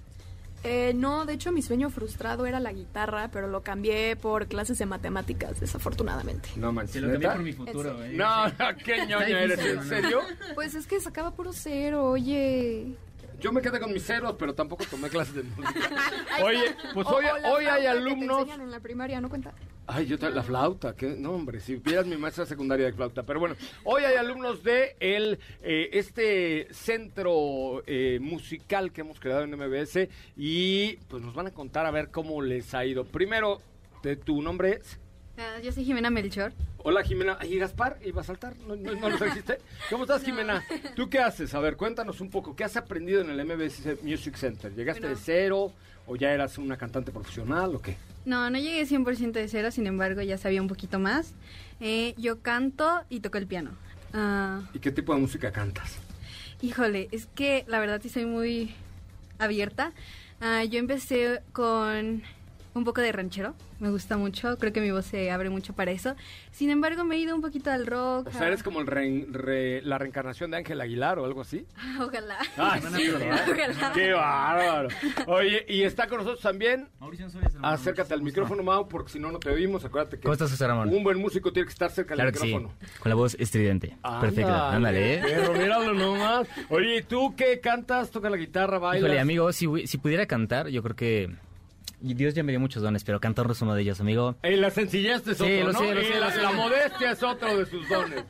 [0.65, 4.77] Eh, no, de hecho mi sueño frustrado era la guitarra, pero lo cambié por clases
[4.77, 6.49] de matemáticas, desafortunadamente.
[6.55, 7.01] No manches.
[7.01, 8.13] lo cambié por mi futuro, ¿eh?
[8.13, 8.45] No,
[8.83, 10.21] qué ñoña eres, ¿en serio?
[10.55, 12.95] Pues es que sacaba puro cero, oye.
[13.41, 15.89] Yo me quedé con mis ceros, pero tampoco tomé clases de música.
[16.43, 18.47] Oye, pues hoy, hoy hay alumnos.
[18.47, 19.51] en la primaria, ¿no cuenta?
[19.85, 23.41] Ay, yo la flauta, qué no hombre, si vieras mi maestra secundaria de flauta, pero
[23.41, 29.51] bueno, hoy hay alumnos de el eh, este centro eh, musical que hemos creado en
[29.51, 33.03] MBS y pues nos van a contar a ver cómo les ha ido.
[33.03, 33.61] Primero,
[34.03, 34.99] de tu nombre es
[35.37, 36.53] Ah, yo soy Jimena Melchor.
[36.77, 37.97] Hola Jimena, ¿y Gaspar?
[38.05, 38.55] ¿Iba a saltar?
[38.59, 39.57] ¿No, no, lo dijiste?
[39.89, 40.63] ¿Cómo estás Jimena?
[40.95, 41.55] ¿Tú qué haces?
[41.55, 44.73] A ver, cuéntanos un poco, ¿qué has aprendido en el MBS Music Center?
[44.73, 45.71] ¿Llegaste de cero
[46.05, 47.97] o ya eras una cantante profesional o qué?
[48.25, 51.33] No, no llegué 100% de cero, sin embargo ya sabía un poquito más.
[51.79, 53.71] Eh, yo canto y toco el piano.
[54.13, 55.97] Ah, ¿Y qué tipo de música cantas?
[56.61, 58.73] Híjole, es que la verdad sí soy muy
[59.39, 59.91] abierta.
[60.39, 62.23] Ah, yo empecé con
[62.73, 65.91] un poco de ranchero, me gusta mucho, creo que mi voz se abre mucho para
[65.91, 66.15] eso.
[66.51, 68.27] Sin embargo, me he ido un poquito al rock.
[68.27, 71.65] O sea, eres como el la reencarnación de Ángel Aguilar o algo así.
[71.99, 72.37] ojalá.
[72.57, 73.91] Ah, sí, ojalá.
[73.93, 74.89] Qué bárbaro.
[75.27, 76.89] Oye, y está con nosotros también.
[76.99, 77.27] Mauricio
[77.61, 79.83] Acércate al micrófono, Mau, porque si no, no te oímos.
[79.85, 80.89] Acuérdate que ¿Cómo estás, José Ramón?
[80.89, 82.71] un buen músico tiene que estar cerca del micrófono.
[82.79, 82.87] Sí.
[82.99, 83.97] Con la voz estridente.
[84.21, 84.53] Perfecto.
[84.53, 85.21] Ándale, ¿eh?
[85.23, 86.47] Pero míralo nomás.
[86.69, 88.11] Oye, ¿y tú qué cantas?
[88.11, 89.03] ¿Toca la guitarra, bailas?
[89.03, 91.35] Híjole, amigo, si, si pudiera cantar, yo creo que
[92.03, 94.35] Dios ya me dio muchos dones, pero cantar es uno de ellos, amigo.
[94.43, 97.57] Y la sencillez es sí, otro, lo sé, lo sé, la, la, modestia es otro
[97.57, 98.25] de sus dones.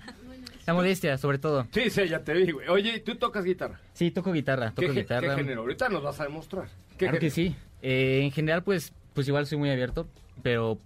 [0.65, 1.67] La modestia, sobre todo.
[1.71, 2.67] Sí, sí, ya te vi, güey.
[2.69, 3.79] Oye, ¿tú tocas guitarra?
[3.93, 5.35] Sí, toco guitarra, toco guitarra.
[5.35, 5.61] ¿Qué género?
[5.61, 6.67] Ahorita nos vas a demostrar.
[6.97, 7.55] claro que sí.
[7.81, 10.07] Eh, en general, pues, pues igual soy muy abierto,
[10.41, 10.77] pero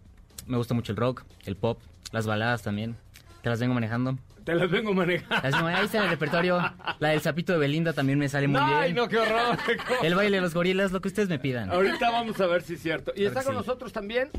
[0.48, 1.80] me gusta mucho el rock, el pop,
[2.12, 2.96] las baladas también.
[3.44, 4.18] Te las vengo manejando.
[4.48, 5.68] Te las vengo manejando.
[5.68, 6.58] Ahí está en el repertorio.
[7.00, 8.78] La del sapito de Belinda también me sale muy bien.
[8.78, 9.58] Ay, no, qué horror.
[10.02, 11.70] el baile de los gorilas, lo que ustedes me pidan.
[11.70, 13.12] Ahorita vamos a ver si es cierto.
[13.14, 14.30] ¿Y está con nosotros también?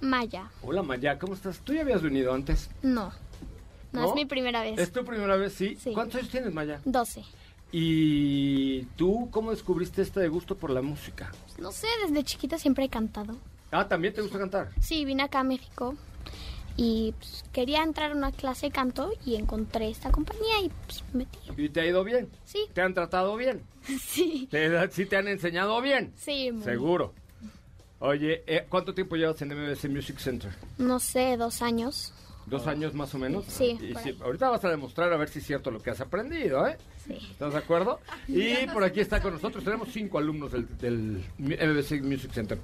[0.00, 0.44] Maya.
[0.62, 1.58] Hola, Maya, ¿cómo estás?
[1.64, 2.70] ¿Tú ya habías venido antes?
[2.82, 3.12] No.
[3.90, 4.78] No, es mi primera vez.
[4.78, 5.52] ¿Es tu primera vez?
[5.52, 5.76] Sí.
[5.94, 6.80] ¿Cuántos años tienes, Maya?
[6.84, 7.24] Doce.
[7.72, 11.32] ¿Y tú cómo descubriste este gusto por la música?
[11.58, 13.36] No sé, desde chiquita siempre he cantado.
[13.72, 14.68] Ah, ¿también te gusta cantar?
[14.80, 15.96] Sí, vine acá a México
[16.76, 21.04] y pues, quería entrar a una clase de canto y encontré esta compañía y pues
[21.12, 21.38] metí.
[21.56, 22.28] ¿Y te ha ido bien?
[22.44, 22.66] Sí.
[22.72, 23.62] ¿Te han tratado bien?
[24.00, 24.46] Sí.
[24.50, 26.12] ¿Te, ¿Sí te han enseñado bien?
[26.16, 26.52] Sí.
[26.62, 27.14] Seguro.
[27.98, 30.50] Oye, eh, ¿cuánto tiempo llevas en MBC Music Center?
[30.78, 32.14] No sé, dos años.
[32.46, 33.44] ¿Dos años más o menos?
[33.46, 33.78] Sí.
[33.80, 36.76] Y ahorita vas a demostrar a ver si es cierto lo que has aprendido, ¿eh?
[37.06, 37.18] Sí.
[37.30, 38.00] ¿Estás de acuerdo?
[38.28, 42.58] Y por aquí está con nosotros, tenemos cinco alumnos del, del MBC Music Center.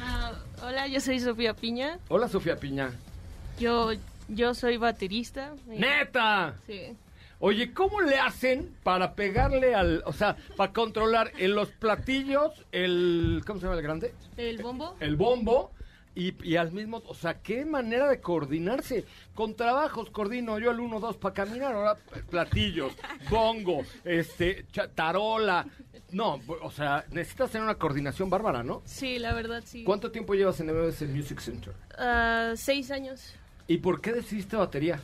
[0.00, 0.32] Ah,
[0.62, 1.98] hola, yo soy Sofía Piña.
[2.08, 2.92] Hola, Sofía Piña.
[3.58, 3.92] Yo,
[4.28, 5.54] yo soy baterista.
[5.66, 6.54] ¡Neta!
[6.66, 6.96] Sí.
[7.40, 13.42] Oye, ¿cómo le hacen para pegarle al, o sea, para controlar en los platillos el,
[13.46, 14.14] ¿cómo se llama el grande?
[14.36, 14.96] El bombo.
[14.98, 15.70] El bombo
[16.16, 19.04] y, y, al mismo, o sea, qué manera de coordinarse.
[19.34, 21.96] Con trabajos coordino yo el 1, 2 para caminar, ahora
[22.28, 22.92] platillos,
[23.30, 24.66] bongo, este,
[24.96, 25.64] tarola.
[26.10, 28.82] No, o sea, necesitas tener una coordinación bárbara, ¿no?
[28.84, 29.84] Sí, la verdad, sí.
[29.84, 31.74] ¿Cuánto tiempo llevas en MBS Music Center?
[31.96, 33.34] Uh, seis años.
[33.68, 34.98] ¿Y por qué decidiste batería?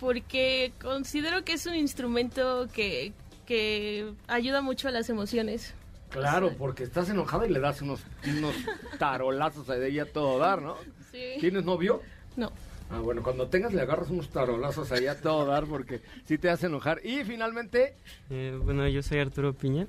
[0.00, 3.12] Porque considero que es un instrumento que,
[3.46, 5.72] que ayuda mucho a las emociones.
[6.10, 8.54] Claro, porque estás enojada y le das unos, unos
[8.98, 10.76] tarolazos a ella todo dar, ¿no?
[11.10, 11.36] Sí.
[11.40, 12.02] ¿Tienes novio?
[12.36, 12.52] No.
[12.90, 16.50] Ah, bueno, cuando tengas le agarras unos tarolazos ahí a todo dar porque sí te
[16.50, 17.00] hace enojar.
[17.06, 17.94] Y finalmente...
[18.28, 19.86] Eh, bueno, yo soy Arturo Piña.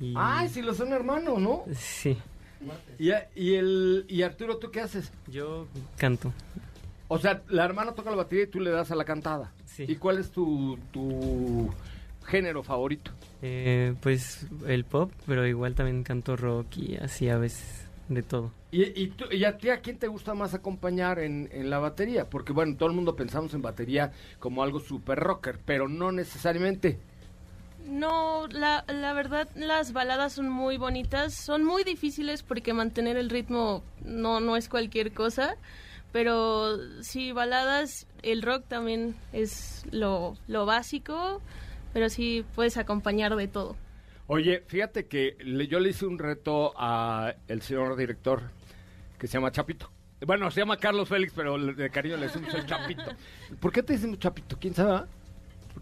[0.00, 0.12] Y...
[0.16, 1.64] Ay, si lo son hermanos, ¿no?
[1.74, 2.18] Sí.
[2.98, 5.12] ¿Y, y, el, ¿Y Arturo, tú qué haces?
[5.28, 6.32] Yo canto.
[7.08, 9.52] O sea, la hermana toca la batería y tú le das a la cantada.
[9.64, 9.84] Sí.
[9.88, 11.70] ¿Y cuál es tu, tu
[12.26, 13.12] género favorito?
[13.42, 18.52] Eh, pues el pop, pero igual también canto rock y así a veces de todo.
[18.70, 21.78] ¿Y, y, tú, y a ti a quién te gusta más acompañar en, en, la
[21.78, 22.28] batería?
[22.28, 26.98] Porque bueno, todo el mundo pensamos en batería como algo super rocker, pero no necesariamente.
[27.86, 33.30] No, la, la verdad las baladas son muy bonitas, son muy difíciles porque mantener el
[33.30, 35.56] ritmo no, no es cualquier cosa
[36.16, 41.42] pero sí, baladas, el rock también es lo, lo básico,
[41.92, 43.76] pero sí puedes acompañar de todo.
[44.26, 48.44] Oye, fíjate que le, yo le hice un reto a el señor director
[49.18, 49.90] que se llama Chapito.
[50.26, 53.04] Bueno, se llama Carlos Félix, pero de cariño le decimos el Chapito.
[53.60, 54.56] ¿Por qué te decimos Chapito?
[54.58, 55.06] ¿Quién sabe?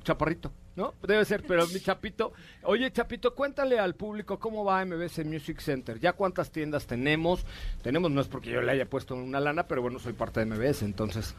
[0.03, 0.95] Chaparrito, ¿no?
[1.07, 2.33] Debe ser, pero mi Chapito.
[2.63, 5.99] Oye, Chapito, cuéntale al público cómo va MBC Music Center.
[6.01, 7.45] ¿Ya cuántas tiendas tenemos?
[7.83, 10.47] Tenemos, no es porque yo le haya puesto una lana, pero bueno, soy parte de
[10.47, 11.35] MBS, entonces.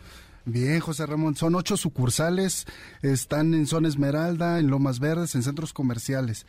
[0.45, 2.67] Bien, José Ramón, son ocho sucursales,
[3.01, 6.45] están en Zona Esmeralda, en Lomas Verdes, en centros comerciales,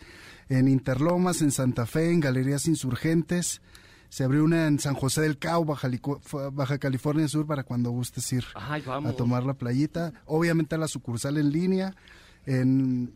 [0.51, 3.63] en Interlomas, en Santa Fe, en Galerías Insurgentes,
[4.09, 5.91] se abrió una en San José del Cabo, Baja,
[6.53, 10.13] Baja California Sur, para cuando gustes ir a tomar la playita.
[10.27, 11.95] Obviamente la sucursal en línea,
[12.47, 13.13] en,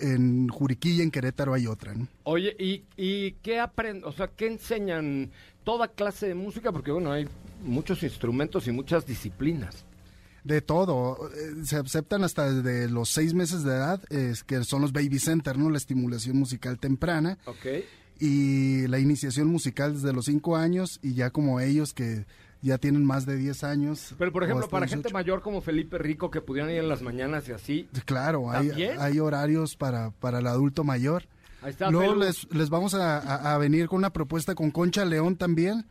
[0.00, 1.94] en Juriquilla, en Querétaro hay otra.
[2.24, 4.04] Oye, ¿y, y qué aprenden?
[4.04, 5.30] O sea, ¿qué enseñan?
[5.64, 6.72] ¿Toda clase de música?
[6.72, 7.28] Porque bueno, hay
[7.64, 9.84] muchos instrumentos y muchas disciplinas.
[10.44, 14.82] De todo, eh, se aceptan hasta de los seis meses de edad, es que son
[14.82, 15.70] los baby center, ¿no?
[15.70, 17.38] La estimulación musical temprana.
[17.44, 17.66] Ok.
[18.18, 22.26] Y la iniciación musical desde los cinco años y ya como ellos que
[22.62, 24.14] ya tienen más de 10 años.
[24.16, 27.48] Pero, por ejemplo, para gente mayor como Felipe Rico, que pudieran ir en las mañanas
[27.48, 27.88] y así.
[28.04, 31.24] Claro, hay, hay, horarios para, para el adulto mayor.
[31.60, 35.86] Ahí está, Luego les, les, vamos a, venir con una propuesta con Concha León también.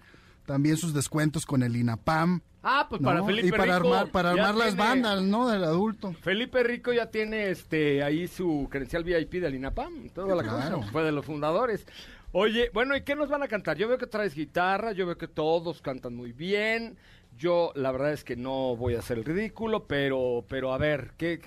[0.46, 2.42] También sus descuentos con el INAPAM.
[2.64, 3.94] Ah, pues para Felipe y para Rico.
[3.94, 5.48] Armar, para armar las bandas, ¿no?
[5.48, 6.14] Del adulto.
[6.22, 10.10] Felipe Rico ya tiene este ahí su credencial VIP del INAPAM.
[10.10, 10.82] Toda la cosa.
[10.92, 11.86] Fue de los fundadores.
[12.34, 13.78] Oye, bueno, ¿y qué nos van a cantar?
[13.78, 16.98] Yo veo que traes guitarra, yo veo que todos cantan muy bien.
[17.38, 21.12] Yo, la verdad es que no voy a hacer el ridículo, pero, pero a ver,
[21.18, 21.42] ¿qué,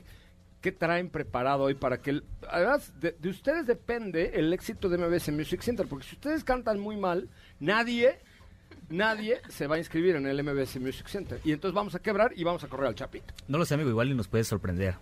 [0.60, 2.20] qué traen preparado hoy para que...
[2.50, 6.96] además, de, ustedes depende el éxito de MBS Music Center, porque si ustedes cantan muy
[6.98, 8.18] mal, nadie,
[8.90, 11.40] nadie se va a inscribir en el MBS Music Center.
[11.44, 13.32] Y entonces vamos a quebrar y vamos a correr al chapito.
[13.48, 14.96] No lo sé, amigo, igual y nos puedes sorprender.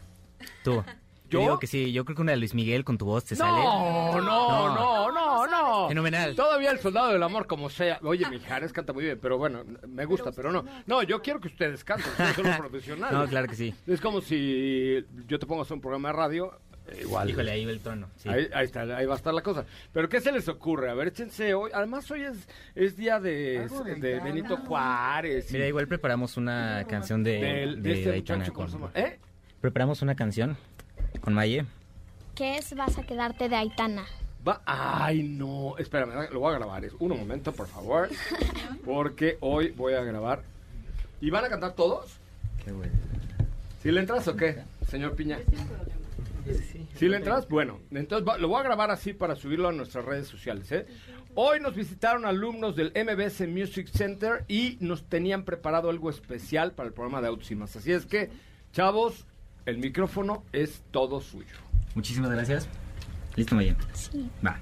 [0.62, 0.84] Tú.
[1.32, 3.34] Yo digo que sí, yo creo que una de Luis Miguel con tu voz te
[3.34, 3.52] sale.
[3.52, 4.91] No, no, no,
[5.82, 5.88] no, no.
[5.88, 6.34] Fenomenal.
[6.34, 7.98] Todavía el soldado del amor, como sea.
[8.02, 10.64] Oye, Mijares canta muy bien, pero bueno, me gusta, pero no.
[10.86, 13.18] No, yo quiero que ustedes canten, ustedes son los profesionales.
[13.18, 13.74] No, claro que sí.
[13.86, 16.58] Es como si yo te pongo a hacer un programa de radio.
[16.88, 17.30] Eh, igual.
[17.30, 18.08] Híjole, ahí va el tono.
[18.26, 19.64] Ahí, está, ahí va a estar la cosa.
[19.92, 20.90] Pero ¿qué se les ocurre?
[20.90, 21.70] A ver, échense hoy.
[21.72, 23.68] Además, hoy es, es día de,
[23.98, 25.52] de, Benito Juárez.
[25.52, 28.52] Mira, igual preparamos una canción de, de, este muchacho,
[28.94, 29.18] ¿Eh?
[29.60, 30.56] Preparamos una canción
[31.20, 31.64] con Maye.
[32.34, 34.04] ¿Qué es Vas a quedarte de Aitana?
[34.46, 36.84] Va, ay, no, espérame, lo voy a grabar.
[36.84, 38.08] Es un momento, por favor.
[38.84, 40.42] Porque hoy voy a grabar.
[41.20, 42.16] ¿Y van a cantar todos?
[42.64, 42.92] Qué bueno.
[43.80, 45.38] ¿Sí le entras o qué, señor Piña?
[46.96, 47.48] ¿Sí le entras?
[47.48, 50.70] Bueno, entonces lo voy a grabar así para subirlo a nuestras redes sociales.
[50.72, 50.86] ¿eh?
[51.34, 56.88] Hoy nos visitaron alumnos del MBS Music Center y nos tenían preparado algo especial para
[56.88, 58.30] el programa de Autos Así es que,
[58.72, 59.24] chavos,
[59.66, 61.56] el micrófono es todo suyo.
[61.94, 62.68] Muchísimas gracias.
[63.36, 63.76] ¿Listo, Maya?
[63.92, 64.30] Sí.
[64.44, 64.56] Va.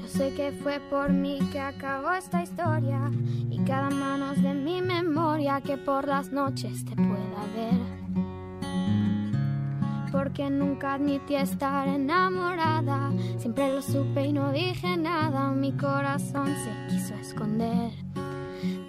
[0.00, 3.10] Yo sé que fue por mí que acabó esta historia
[3.50, 7.96] y cada manos de mi memoria que por las noches te pueda ver
[10.16, 13.12] porque nunca admití estar enamorada.
[13.36, 18.05] Siempre lo supe y no dije nada, mi corazón se quiso esconder.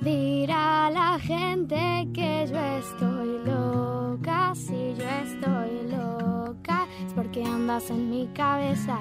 [0.07, 8.09] Dirá la gente que yo estoy loca, si yo estoy loca, es porque andas en
[8.09, 8.99] mi cabeza.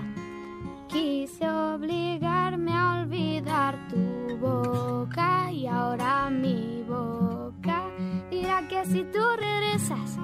[0.89, 7.85] Quise obligarme a olvidar tu boca y ahora mi boca
[8.29, 10.19] dirá que si tú regresas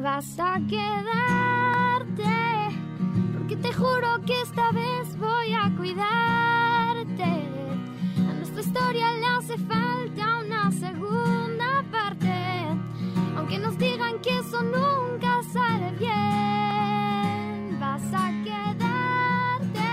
[0.00, 2.34] vas a quedarte.
[3.32, 6.57] Porque te juro que esta vez voy a cuidarte.
[7.24, 12.30] A nuestra historia le hace falta una segunda parte.
[13.36, 19.88] Aunque nos digan que eso nunca sale bien, vas a quedarte.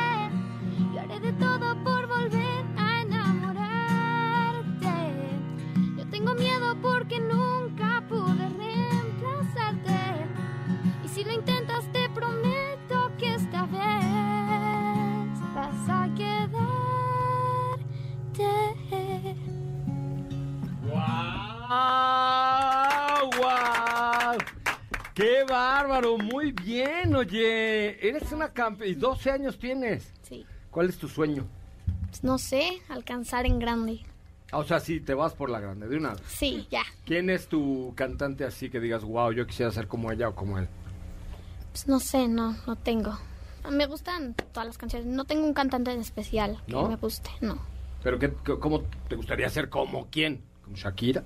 [0.93, 4.87] Yo haré de todo por volver a enamorarte.
[5.97, 7.54] Yo tengo miedo porque nunca
[21.75, 23.29] ¡Wow!
[23.37, 24.37] ¡Wow!
[25.13, 26.17] ¡Qué bárbaro!
[26.17, 28.07] Muy bien, oye.
[28.07, 28.91] Eres una campeona.
[28.91, 30.13] ¿Y 12 años tienes?
[30.23, 30.45] Sí.
[30.71, 31.45] ¿Cuál es tu sueño?
[32.09, 34.05] Pues no sé, alcanzar en grande.
[34.51, 36.21] Ah, o sea, sí, te vas por la grande, de una vez.
[36.27, 36.83] Sí, ya.
[37.05, 40.57] ¿Quién es tu cantante así que digas, wow, yo quisiera ser como ella o como
[40.59, 40.67] él?
[41.71, 43.17] Pues no sé, no, no tengo.
[43.69, 45.07] Me gustan todas las canciones.
[45.07, 47.57] No tengo un cantante en especial que me guste, no.
[48.03, 50.43] ¿Pero qué, cómo te gustaría ser como quién?
[50.63, 51.23] ¿Como Shakira?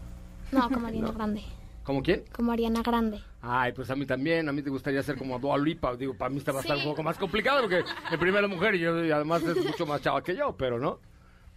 [0.52, 1.44] No, como Ariana Grande.
[1.84, 2.24] ¿Como quién?
[2.32, 3.20] Como Ariana Grande.
[3.42, 5.96] Ay, pues a mí también, a mí te gustaría ser como Dua Lipa.
[5.96, 8.76] Digo, para mí está va a estar un poco más complicado porque en primera mujer
[8.76, 11.00] y, yo, y además es mucho más chava que yo, pero no.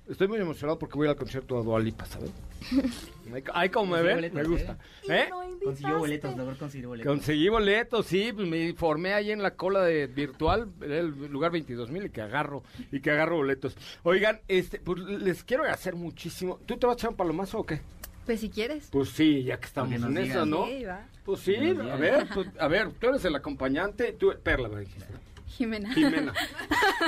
[0.09, 2.31] Estoy muy emocionado porque voy al concierto de Dualipa, ¿sabes?
[3.55, 4.76] Ay, como me ven, me gusta.
[5.09, 5.28] ¿Eh?
[5.62, 7.12] Consiguió boletos, mejor conseguí boletos.
[7.12, 11.90] Conseguí boletos, sí, pues me formé ahí en la cola de virtual, el lugar 22
[11.90, 13.76] mil y que agarro, y que agarro boletos.
[14.02, 16.59] Oigan, este, pues les quiero hacer muchísimo.
[16.66, 17.81] ¿Tú te vas a echar un palomazo o qué?
[18.26, 18.88] Pues si quieres.
[18.90, 20.66] Pues sí, ya que estamos en eso, ¿no?
[20.66, 21.06] Sí, va.
[21.24, 25.06] Pues sí, a ver, pues, a ver, tú eres el acompañante, tú, Perla, me dijiste.
[25.48, 25.92] Jimena.
[25.92, 26.32] Jimena.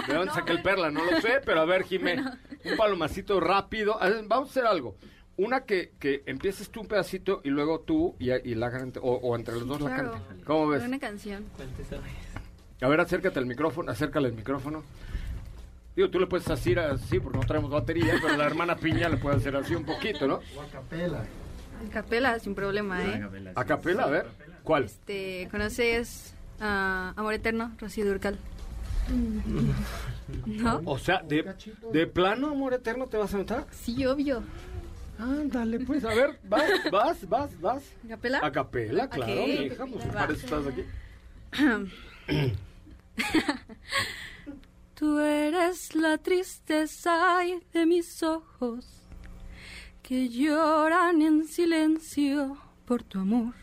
[0.07, 0.91] ¿De dónde saqué el perla?
[0.91, 2.39] No lo sé, pero a ver, Jimena.
[2.65, 3.99] Un palomacito rápido.
[4.27, 4.97] Vamos a hacer algo.
[5.39, 9.13] una que, que empieces tú un pedacito y luego tú y, y la gente, o,
[9.15, 10.43] o entre los dos la canten.
[10.45, 10.83] ¿Cómo ves?
[10.85, 11.45] Una canción.
[12.81, 14.85] A ver, acércate al micrófono, acércale el micrófono.
[15.97, 19.17] Digo, tú le puedes hacer así porque no traemos batería, pero la hermana Piña le
[19.17, 20.41] puede hacer así un poquito, ¿no?
[20.57, 21.19] O a capela.
[21.21, 23.23] A capela, sin problema, ¿eh?
[23.55, 24.27] A capela, a ver.
[24.65, 24.85] ¿Cuál?
[24.85, 28.39] Este, ¿Conoces a Amor Eterno, Rocío Durcal?
[30.47, 30.81] ¿No?
[30.87, 31.55] O sea, de,
[31.93, 33.65] de plano, amor eterno, ¿te vas a meter?
[33.71, 34.43] Sí, obvio.
[35.19, 37.83] Ándale, pues, a ver, vas, vas, vas, vas.
[38.05, 38.41] ¿A capela?
[38.43, 39.47] A capela, claro, Ok.
[39.47, 40.85] mi hija, pues para eso estás aquí.
[44.95, 47.41] Tú eres la tristeza
[47.73, 48.87] de mis ojos
[50.05, 53.55] que lloran en silencio por tu amor.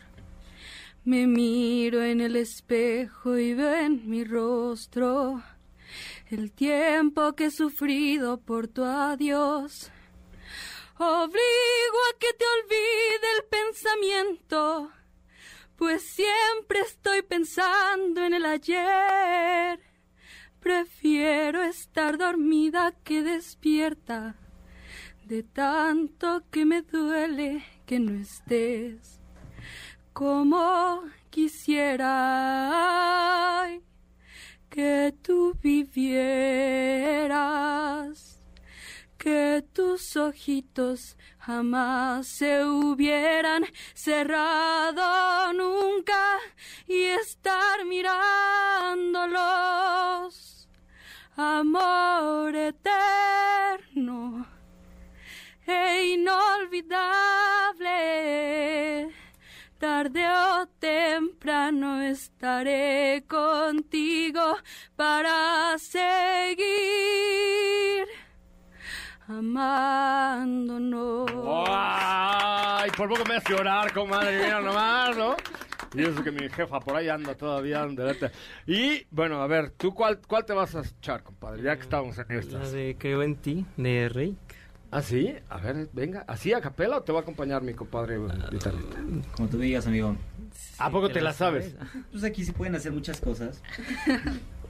[1.04, 5.42] Me miro en el espejo y veo en mi rostro
[6.30, 9.90] el tiempo que he sufrido por tu adiós.
[10.98, 14.92] Obligo a que te olvide el pensamiento,
[15.76, 19.91] pues siempre estoy pensando en el ayer.
[20.62, 24.36] Prefiero estar dormida que despierta,
[25.24, 29.20] de tanto que me duele que no estés.
[30.12, 32.06] Como quisiera
[34.70, 36.22] que tú vivieras,
[39.22, 43.64] que tus ojitos jamás se hubieran
[43.94, 46.40] cerrado nunca
[46.88, 49.38] y estar mirándolos.
[51.36, 54.44] Amor eterno
[55.68, 56.74] e inolvidable.
[59.78, 64.56] Tarde o temprano estaré contigo
[64.96, 67.22] para seguir
[69.38, 71.30] amándonos.
[71.68, 72.90] ¡Ay!
[72.96, 75.36] Por poco me hace llorar, comadre, mira nomás, ¿no?
[75.94, 78.30] Y eso que mi jefa por ahí anda todavía delante.
[78.66, 81.62] Y, bueno, a ver, ¿tú cuál, cuál te vas a echar, compadre?
[81.62, 82.72] Ya que estamos en La estas.
[82.72, 84.36] de Creo en ti, de Rey.
[84.90, 85.34] ¿Ah, sí?
[85.48, 86.24] A ver, venga.
[86.26, 88.98] ¿Así a capela o te va a acompañar mi compadre Vitalita?
[89.36, 90.16] Como tú digas, amigo.
[90.78, 91.74] ¿A poco te la sabes?
[92.10, 93.62] Pues aquí sí pueden hacer muchas cosas.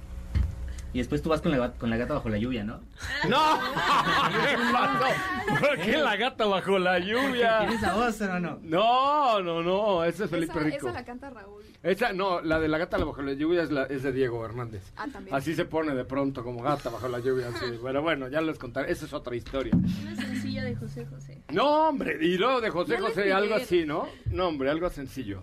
[0.95, 2.81] Y después tú vas con la, con la gata bajo la lluvia, ¿no?
[3.29, 3.59] ¡No!
[3.59, 5.61] ¿Qué pasó?
[5.61, 7.59] ¿Por qué la gata bajo la lluvia?
[7.61, 8.59] ¿Tienes esa voz o no?
[8.63, 10.89] No, no, no, ese es Felipe esa, Rico.
[10.89, 11.63] esa la canta Raúl.
[11.83, 14.83] Esa, no, la de la gata bajo la lluvia es, la, es de Diego Hernández.
[14.97, 15.35] Ah, también.
[15.35, 17.49] Así se pone de pronto como gata bajo la lluvia.
[17.49, 17.65] Así.
[17.83, 18.93] Pero bueno, ya les contaré.
[18.93, 19.73] Esa es otra historia.
[19.75, 21.43] Una sencilla de José José.
[21.51, 24.09] No, hombre, y luego de José José, algo así, ¿no?
[24.27, 25.43] No, hombre, algo sencillo.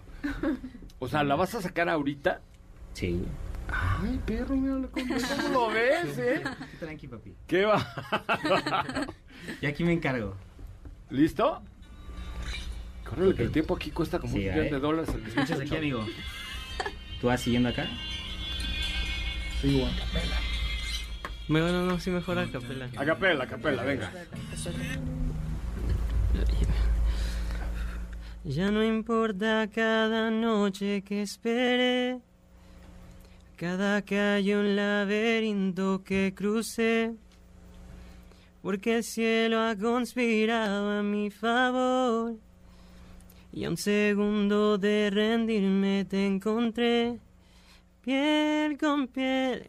[1.00, 2.42] O sea, ¿la vas a sacar ahorita?
[2.94, 3.26] Sí.
[3.72, 6.44] Ay, perro, mira, ¿cómo, cómo lo ves, eh?
[6.80, 7.36] Tranqui, papi.
[7.48, 7.86] ¿Qué va?
[9.62, 10.36] Y aquí me encargo.
[11.10, 11.62] ¿Listo?
[13.08, 14.70] Córrele, que el tiempo aquí cuesta como Sí, un millón ¿eh?
[14.72, 15.10] de dólares.
[15.14, 16.06] el ¿Escuchas aquí, amigo?
[17.22, 17.88] ¿Tú vas siguiendo acá?
[19.62, 19.92] Sí, guau.
[21.48, 22.90] Bueno, no, sí mejor a capela.
[22.96, 24.12] A capela, a capela, venga.
[28.44, 32.20] Ya no importa cada noche que espere,
[33.60, 37.14] cada calle un laberinto que cruce,
[38.62, 42.38] porque el cielo ha conspirado a mi favor.
[43.52, 47.20] Y a un segundo de rendirme te encontré,
[48.02, 49.66] piel con piel,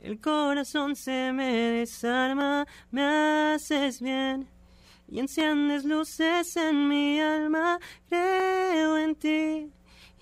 [0.00, 4.48] el corazón se me desarma, me haces bien
[5.08, 7.78] y enciendes luces en mi alma.
[8.08, 9.70] Creo en ti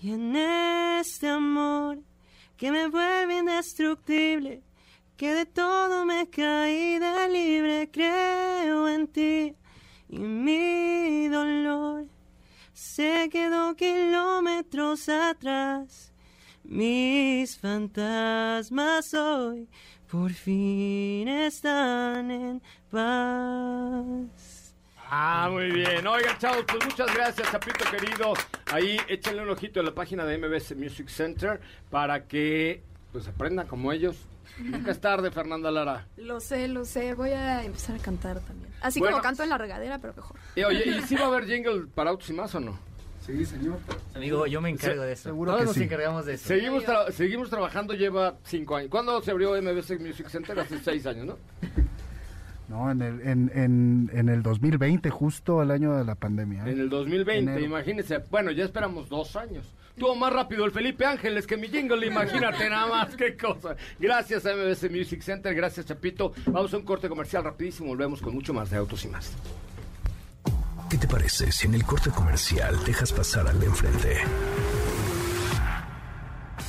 [0.01, 1.99] y en este amor
[2.57, 4.61] que me vuelve indestructible,
[5.17, 7.89] que de todo me caí de libre.
[7.91, 9.55] Creo en ti
[10.09, 12.07] y mi dolor
[12.73, 16.13] se quedó kilómetros atrás.
[16.63, 19.69] Mis fantasmas hoy
[20.09, 24.54] por fin están en paz.
[25.09, 26.05] Ah, muy bien.
[26.07, 28.33] Oigan, chavos, pues muchas gracias, Chapito querido.
[28.71, 32.81] Ahí échenle un ojito a la página de MBS Music Center para que
[33.11, 34.17] pues aprendan como ellos.
[34.59, 36.07] Nunca es tarde, Fernanda Lara.
[36.17, 37.13] Lo sé, lo sé.
[37.13, 38.71] Voy a empezar a cantar también.
[38.81, 39.15] Así Bueno.
[39.17, 40.37] como canto en la regadera, pero mejor.
[40.55, 42.77] Y, oye, ¿y si va a haber jingle para autos y más o no?
[43.25, 43.79] Sí, señor.
[44.15, 45.23] Amigo, yo me encargo Se- de eso.
[45.29, 45.83] seguro Todos que nos sí.
[45.83, 46.47] encargamos de eso.
[46.47, 48.89] Seguimos, tra- seguimos trabajando, lleva cinco años.
[48.91, 50.59] ¿Cuándo se abrió MBS Music Center?
[50.59, 51.37] Hace seis años, ¿no?
[52.67, 56.65] No, en el, en, en, en el 2020, justo al año de la pandemia.
[56.65, 56.71] ¿eh?
[56.71, 57.65] En el 2020, Enero.
[57.65, 58.17] imagínense.
[58.31, 59.65] Bueno, ya esperamos dos años.
[59.97, 63.75] Tuvo más rápido el Felipe Ángeles que mi jingle, imagínate nada más, qué cosa.
[63.99, 66.33] Gracias a MBS Music Center, gracias Chapito.
[66.47, 69.31] Vamos a un corte comercial rapidísimo, volvemos con mucho más de Autos y Más.
[70.89, 74.17] ¿Qué te parece si en el corte comercial dejas pasar al de enfrente?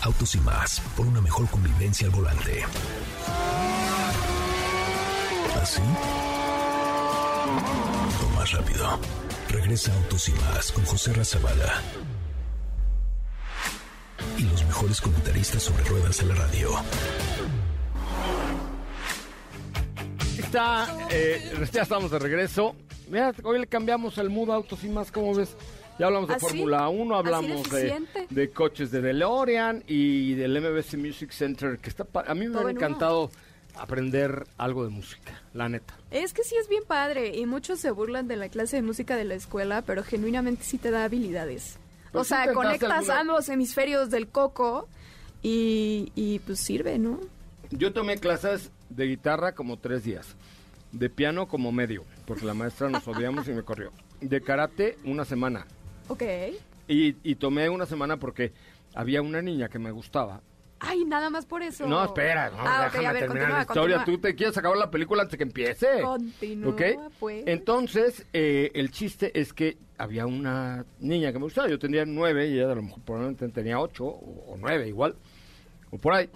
[0.02, 2.62] Autos y más, por una mejor convivencia al volante.
[5.62, 5.80] ¿Así?
[8.22, 8.98] O más rápido.
[9.48, 11.82] Regresa Autos y más con José Razabala.
[14.38, 16.70] Y los mejores comentaristas sobre ruedas de la radio.
[20.38, 22.74] Está, eh, ya estamos de regreso.
[23.08, 25.56] Mira, hoy le cambiamos el mood a Autos y más, ¿cómo ves?
[25.98, 26.38] Ya hablamos de ¿Ah?
[26.38, 31.88] Fórmula 1, hablamos ¿Así de de, coches de DeLorean y del MBC Music Center, que
[31.88, 33.30] está a mí me ha en encantado
[33.78, 35.94] aprender algo de música, la neta.
[36.10, 39.16] Es que sí es bien padre y muchos se burlan de la clase de música
[39.16, 41.78] de la escuela, pero genuinamente sí te da habilidades.
[42.12, 44.88] Pues o sea, conectas alguna- ambos hemisferios del coco
[45.42, 47.20] y, y pues sirve, ¿no?
[47.70, 50.34] Yo tomé clases de guitarra como tres días,
[50.92, 53.92] de piano como medio, porque la maestra nos odiamos y me corrió.
[54.20, 55.66] De karate una semana.
[56.08, 56.22] Ok.
[56.88, 58.52] Y, y tomé una semana porque
[58.94, 60.40] había una niña que me gustaba.
[60.78, 61.86] Ay, nada más por eso.
[61.86, 63.96] No, espera, no, ah, déjame a ver, terminar continúa, la historia.
[63.96, 64.16] continúa.
[64.16, 66.00] Tú te quieres acabar la película antes de que empiece.
[66.02, 66.82] Continúa, ¿Ok?
[67.18, 67.44] pues.
[67.46, 71.68] Entonces, eh, el chiste es que había una niña que me gustaba.
[71.68, 75.16] Yo tenía nueve y ella a lo mejor probablemente tenía ocho o, o nueve igual.
[75.90, 76.28] O por ahí.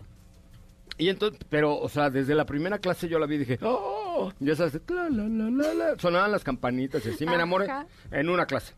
[0.96, 4.32] Y entonces, pero, o sea, desde la primera clase yo la vi y dije, ¡oh!
[4.38, 5.98] Ya sabes, la, la, la, la, la.
[5.98, 7.86] sonaban las campanitas y así me enamoré Ajá.
[8.10, 8.74] en una clase.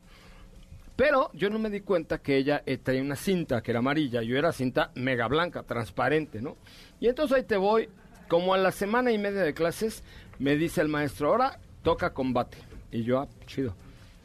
[1.03, 4.23] Pero yo no me di cuenta que ella eh, traía una cinta que era amarilla.
[4.23, 6.57] Yo era cinta mega blanca, transparente, ¿no?
[7.01, 7.89] Y entonces ahí te voy,
[8.29, 10.05] como a la semana y media de clases,
[10.39, 12.59] me dice el maestro, ahora toca combate.
[12.93, 13.75] Y yo, ah, chido.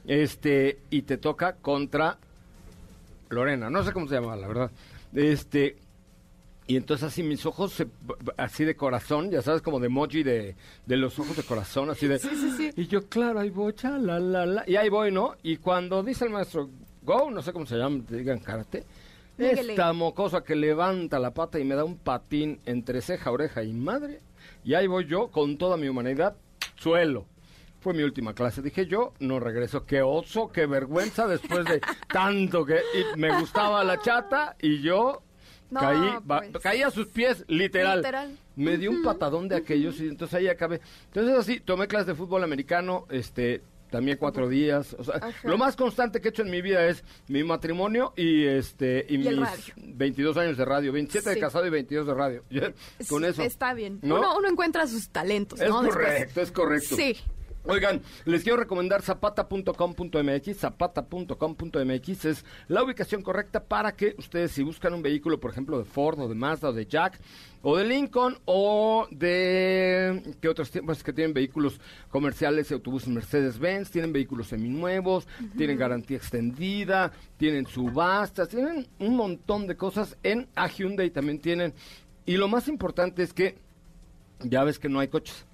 [0.06, 2.20] Este, y te toca contra
[3.30, 4.72] Lorena, no sé cómo se llama, la verdad.
[5.16, 5.78] Este,
[6.68, 7.88] y entonces así mis ojos, se-
[8.38, 10.56] así de corazón, ya sabes, como de emoji de,
[10.86, 12.20] de los ojos de corazón, así de...
[12.76, 14.64] Y yo, claro, ahí voy, cha, la, la, la.
[14.68, 15.36] Y ahí voy, ¿no?
[15.44, 16.70] Y cuando dice el maestro,
[17.04, 18.84] go, no sé cómo se llama, te digan karate,
[19.38, 23.72] esta mocosa que levanta la pata y me da un patín entre ceja, oreja y
[23.72, 24.20] madre.
[24.64, 26.36] Y ahí voy yo, con toda mi humanidad,
[26.76, 27.26] suelo.
[27.80, 28.62] Fue mi última clase.
[28.64, 29.86] Dije yo, no regreso.
[29.86, 31.80] Qué oso, qué vergüenza después de
[32.12, 32.76] tanto que...
[32.76, 35.22] Y me gustaba la chata y yo
[35.70, 36.64] No, caí, pues.
[36.64, 38.00] caí a sus pies, literal.
[38.00, 38.38] Literal.
[38.56, 40.80] Me dio un patadón de aquellos y entonces ahí acabé.
[41.08, 44.96] Entonces así, tomé clases de fútbol americano, este, también cuatro días.
[44.98, 45.32] O sea, Ajá.
[45.44, 49.16] lo más constante que he hecho en mi vida es mi matrimonio y este y,
[49.16, 49.64] Y mis radio.
[49.78, 52.44] 22 años de radio, 27 de casado y 22 de radio.
[53.10, 53.44] Con eso.
[53.44, 54.00] Está bien.
[54.02, 54.20] ¿No?
[54.20, 55.82] Uno, uno encuentra sus talentos, Es ¿no?
[55.82, 56.06] Después.
[56.06, 56.96] correcto, es correcto.
[56.96, 57.18] Sí.
[57.70, 60.58] Oigan, les quiero recomendar zapata.com.mx.
[60.58, 65.84] Zapata.com.mx es la ubicación correcta para que ustedes, si buscan un vehículo, por ejemplo, de
[65.84, 67.20] Ford o de Mazda o de Jack
[67.62, 70.36] o de Lincoln o de.
[70.40, 70.86] ¿Qué otros tienen?
[70.86, 77.68] Pues que tienen vehículos comerciales y autobuses Mercedes-Benz, tienen vehículos seminuevos, tienen garantía extendida, tienen
[77.68, 80.16] subastas, tienen un montón de cosas.
[80.24, 81.74] En a Hyundai también tienen.
[82.26, 83.58] Y lo más importante es que
[84.40, 85.47] ya ves que no hay coches.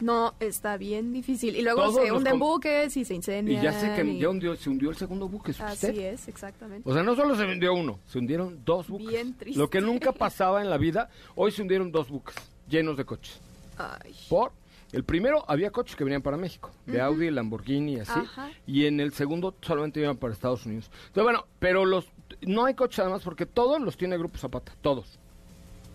[0.00, 1.56] No, está bien difícil.
[1.56, 3.62] Y luego Todos se hunden buques y se Y incendian.
[3.62, 6.88] ya sé que y- ya hundió- se hundió el segundo buque, ¿es Así es, exactamente.
[6.88, 9.08] O sea, no solo se hundió uno, se hundieron dos buques.
[9.08, 9.58] Bien triste.
[9.58, 12.36] Lo que nunca pasaba en la vida, hoy se hundieron dos buques
[12.68, 13.40] llenos de coches.
[13.78, 14.14] Ay.
[14.28, 14.52] Por
[14.92, 18.50] el primero había coches que venían para México, de Audi, Lamborghini y así, Ajá.
[18.66, 20.90] y en el segundo solamente iban para Estados Unidos.
[21.08, 22.06] Entonces, bueno, pero los
[22.42, 25.18] no hay coches además porque todos los tiene Grupo Zapata, todos.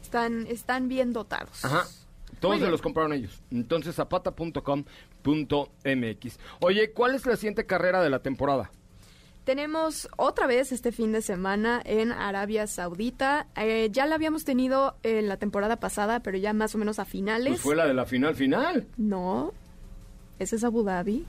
[0.02, 1.64] Están, están bien dotados.
[1.64, 1.86] Ajá.
[2.42, 3.42] Todos se los compraron ellos.
[3.52, 3.96] Entonces,
[5.24, 6.40] zapata.com.mx.
[6.60, 8.70] Oye, ¿cuál es la siguiente carrera de la temporada?
[9.44, 13.48] Tenemos otra vez este fin de semana en Arabia Saudita.
[13.56, 17.06] Eh, ya la habíamos tenido en la temporada pasada, pero ya más o menos a
[17.06, 17.50] finales.
[17.50, 18.86] Pues fue la de la final final.
[18.98, 19.52] No,
[20.38, 21.26] ese es Abu Dhabi.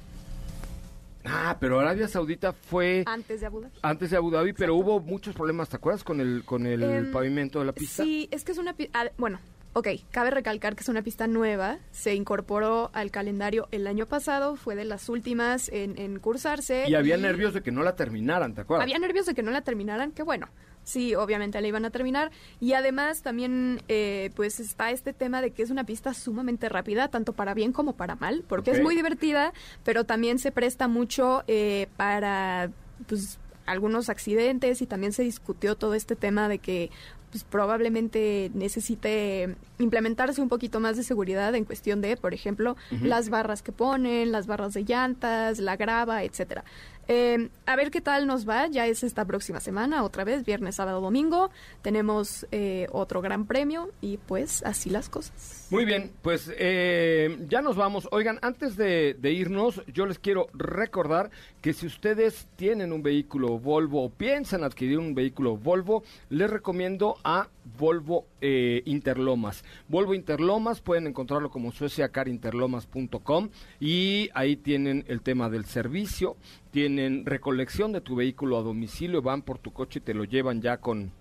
[1.25, 3.79] Ah, pero Arabia Saudita fue Antes de Abu Dhabi.
[3.83, 6.03] antes de Abu Dhabi, pero hubo muchos problemas, ¿te acuerdas?
[6.05, 8.03] Con el, con el Em, pavimento de la pista.
[8.03, 8.75] Sí, es que es una...
[8.93, 9.39] ah, bueno,
[9.75, 11.79] ok, cabe recalcar que es una pista nueva.
[11.91, 16.85] Se incorporó al calendario el año pasado, fue de las últimas en, en cursarse.
[16.89, 18.85] Y había nervios de que no la terminaran, ¿te acuerdas?
[18.85, 20.49] Había nervios de que no la terminaran, que bueno,
[20.85, 22.31] sí, obviamente la iban a terminar.
[22.61, 27.09] Y además también, eh, pues está este tema de que es una pista sumamente rápida,
[27.09, 29.53] tanto para bien como para mal, porque es muy divertida,
[29.85, 32.71] pero también se presta mucho eh, para,
[33.07, 36.91] pues, algunos accidentes y también se discutió todo este tema de que
[37.33, 43.31] pues probablemente necesite implementarse un poquito más de seguridad en cuestión de, por ejemplo, las
[43.31, 46.63] barras que ponen, las barras de llantas, la grava, etcétera.
[47.09, 50.77] Eh, a ver qué tal nos va, ya es esta próxima semana, otra vez, viernes,
[50.77, 51.51] sábado, domingo.
[51.83, 55.67] Tenemos eh, otro gran premio y pues así las cosas.
[55.71, 58.09] Muy bien, pues eh, ya nos vamos.
[58.13, 61.31] Oigan, antes de, irnos, yo les quiero recordar
[61.61, 67.17] que si ustedes tienen un vehículo Volvo o piensan adquirir un vehículo Volvo, les recomiendo
[67.25, 67.49] a
[67.79, 69.65] Volvo Interlomas.
[69.89, 73.51] Volvo Interlomas pueden encontrarlo como sueciacarinterlomas.com
[73.81, 76.37] y ahí tienen el tema del servicio
[76.73, 80.63] tienen recolección de tu vehículo a domicilio, van por tu coche y te lo llevan
[80.63, 81.13] ya con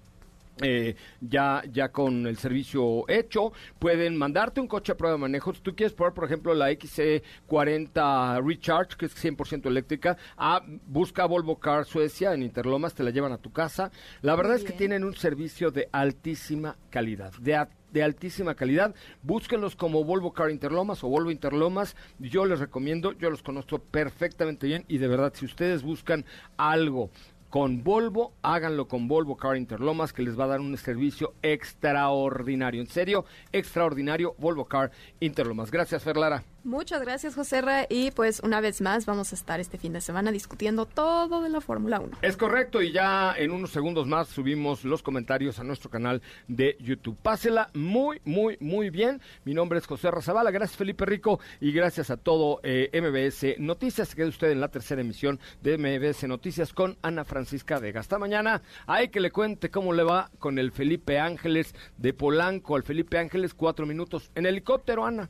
[0.62, 5.54] eh, ya, ya con el servicio hecho, pueden mandarte un coche a prueba de manejo.
[5.54, 11.26] Si tú quieres probar, por ejemplo, la XC40 Recharge, que es 100% eléctrica, a, busca
[11.26, 13.92] Volvo Car Suecia en Interlomas, te la llevan a tu casa.
[14.22, 17.56] La verdad es que tienen un servicio de altísima calidad, de
[17.92, 18.96] de altísima calidad.
[19.22, 21.96] Búsquenlos como Volvo Car Interlomas o Volvo Interlomas.
[22.20, 26.26] Yo les recomiendo, yo los conozco perfectamente bien y de verdad, si ustedes buscan
[26.58, 27.10] algo
[27.52, 32.82] con Volvo, háganlo con Volvo Car Interlomas, que les va a dar un servicio extraordinario.
[32.82, 34.90] En serio, extraordinario Volvo Car
[35.20, 35.70] Interlomas.
[35.70, 36.44] Gracias, Ferlara.
[36.64, 37.88] Muchas gracias, José Ra.
[37.90, 41.50] Y pues una vez más vamos a estar este fin de semana discutiendo todo de
[41.50, 42.20] la Fórmula 1.
[42.22, 46.78] Es correcto, y ya en unos segundos más subimos los comentarios a nuestro canal de
[46.80, 47.18] YouTube.
[47.22, 49.22] Pásela muy, muy, muy bien.
[49.44, 50.52] Mi nombre es José Razabala.
[50.52, 54.14] Gracias, Felipe Rico, y gracias a todo eh, MBS Noticias.
[54.14, 58.02] Quede usted en la tercera emisión de MBS Noticias con Ana Francisca Vega.
[58.02, 58.62] Hasta mañana.
[58.86, 62.76] Hay que le cuente cómo le va con el Felipe Ángeles de Polanco.
[62.76, 65.30] Al Felipe Ángeles, cuatro minutos en helicóptero, Ana.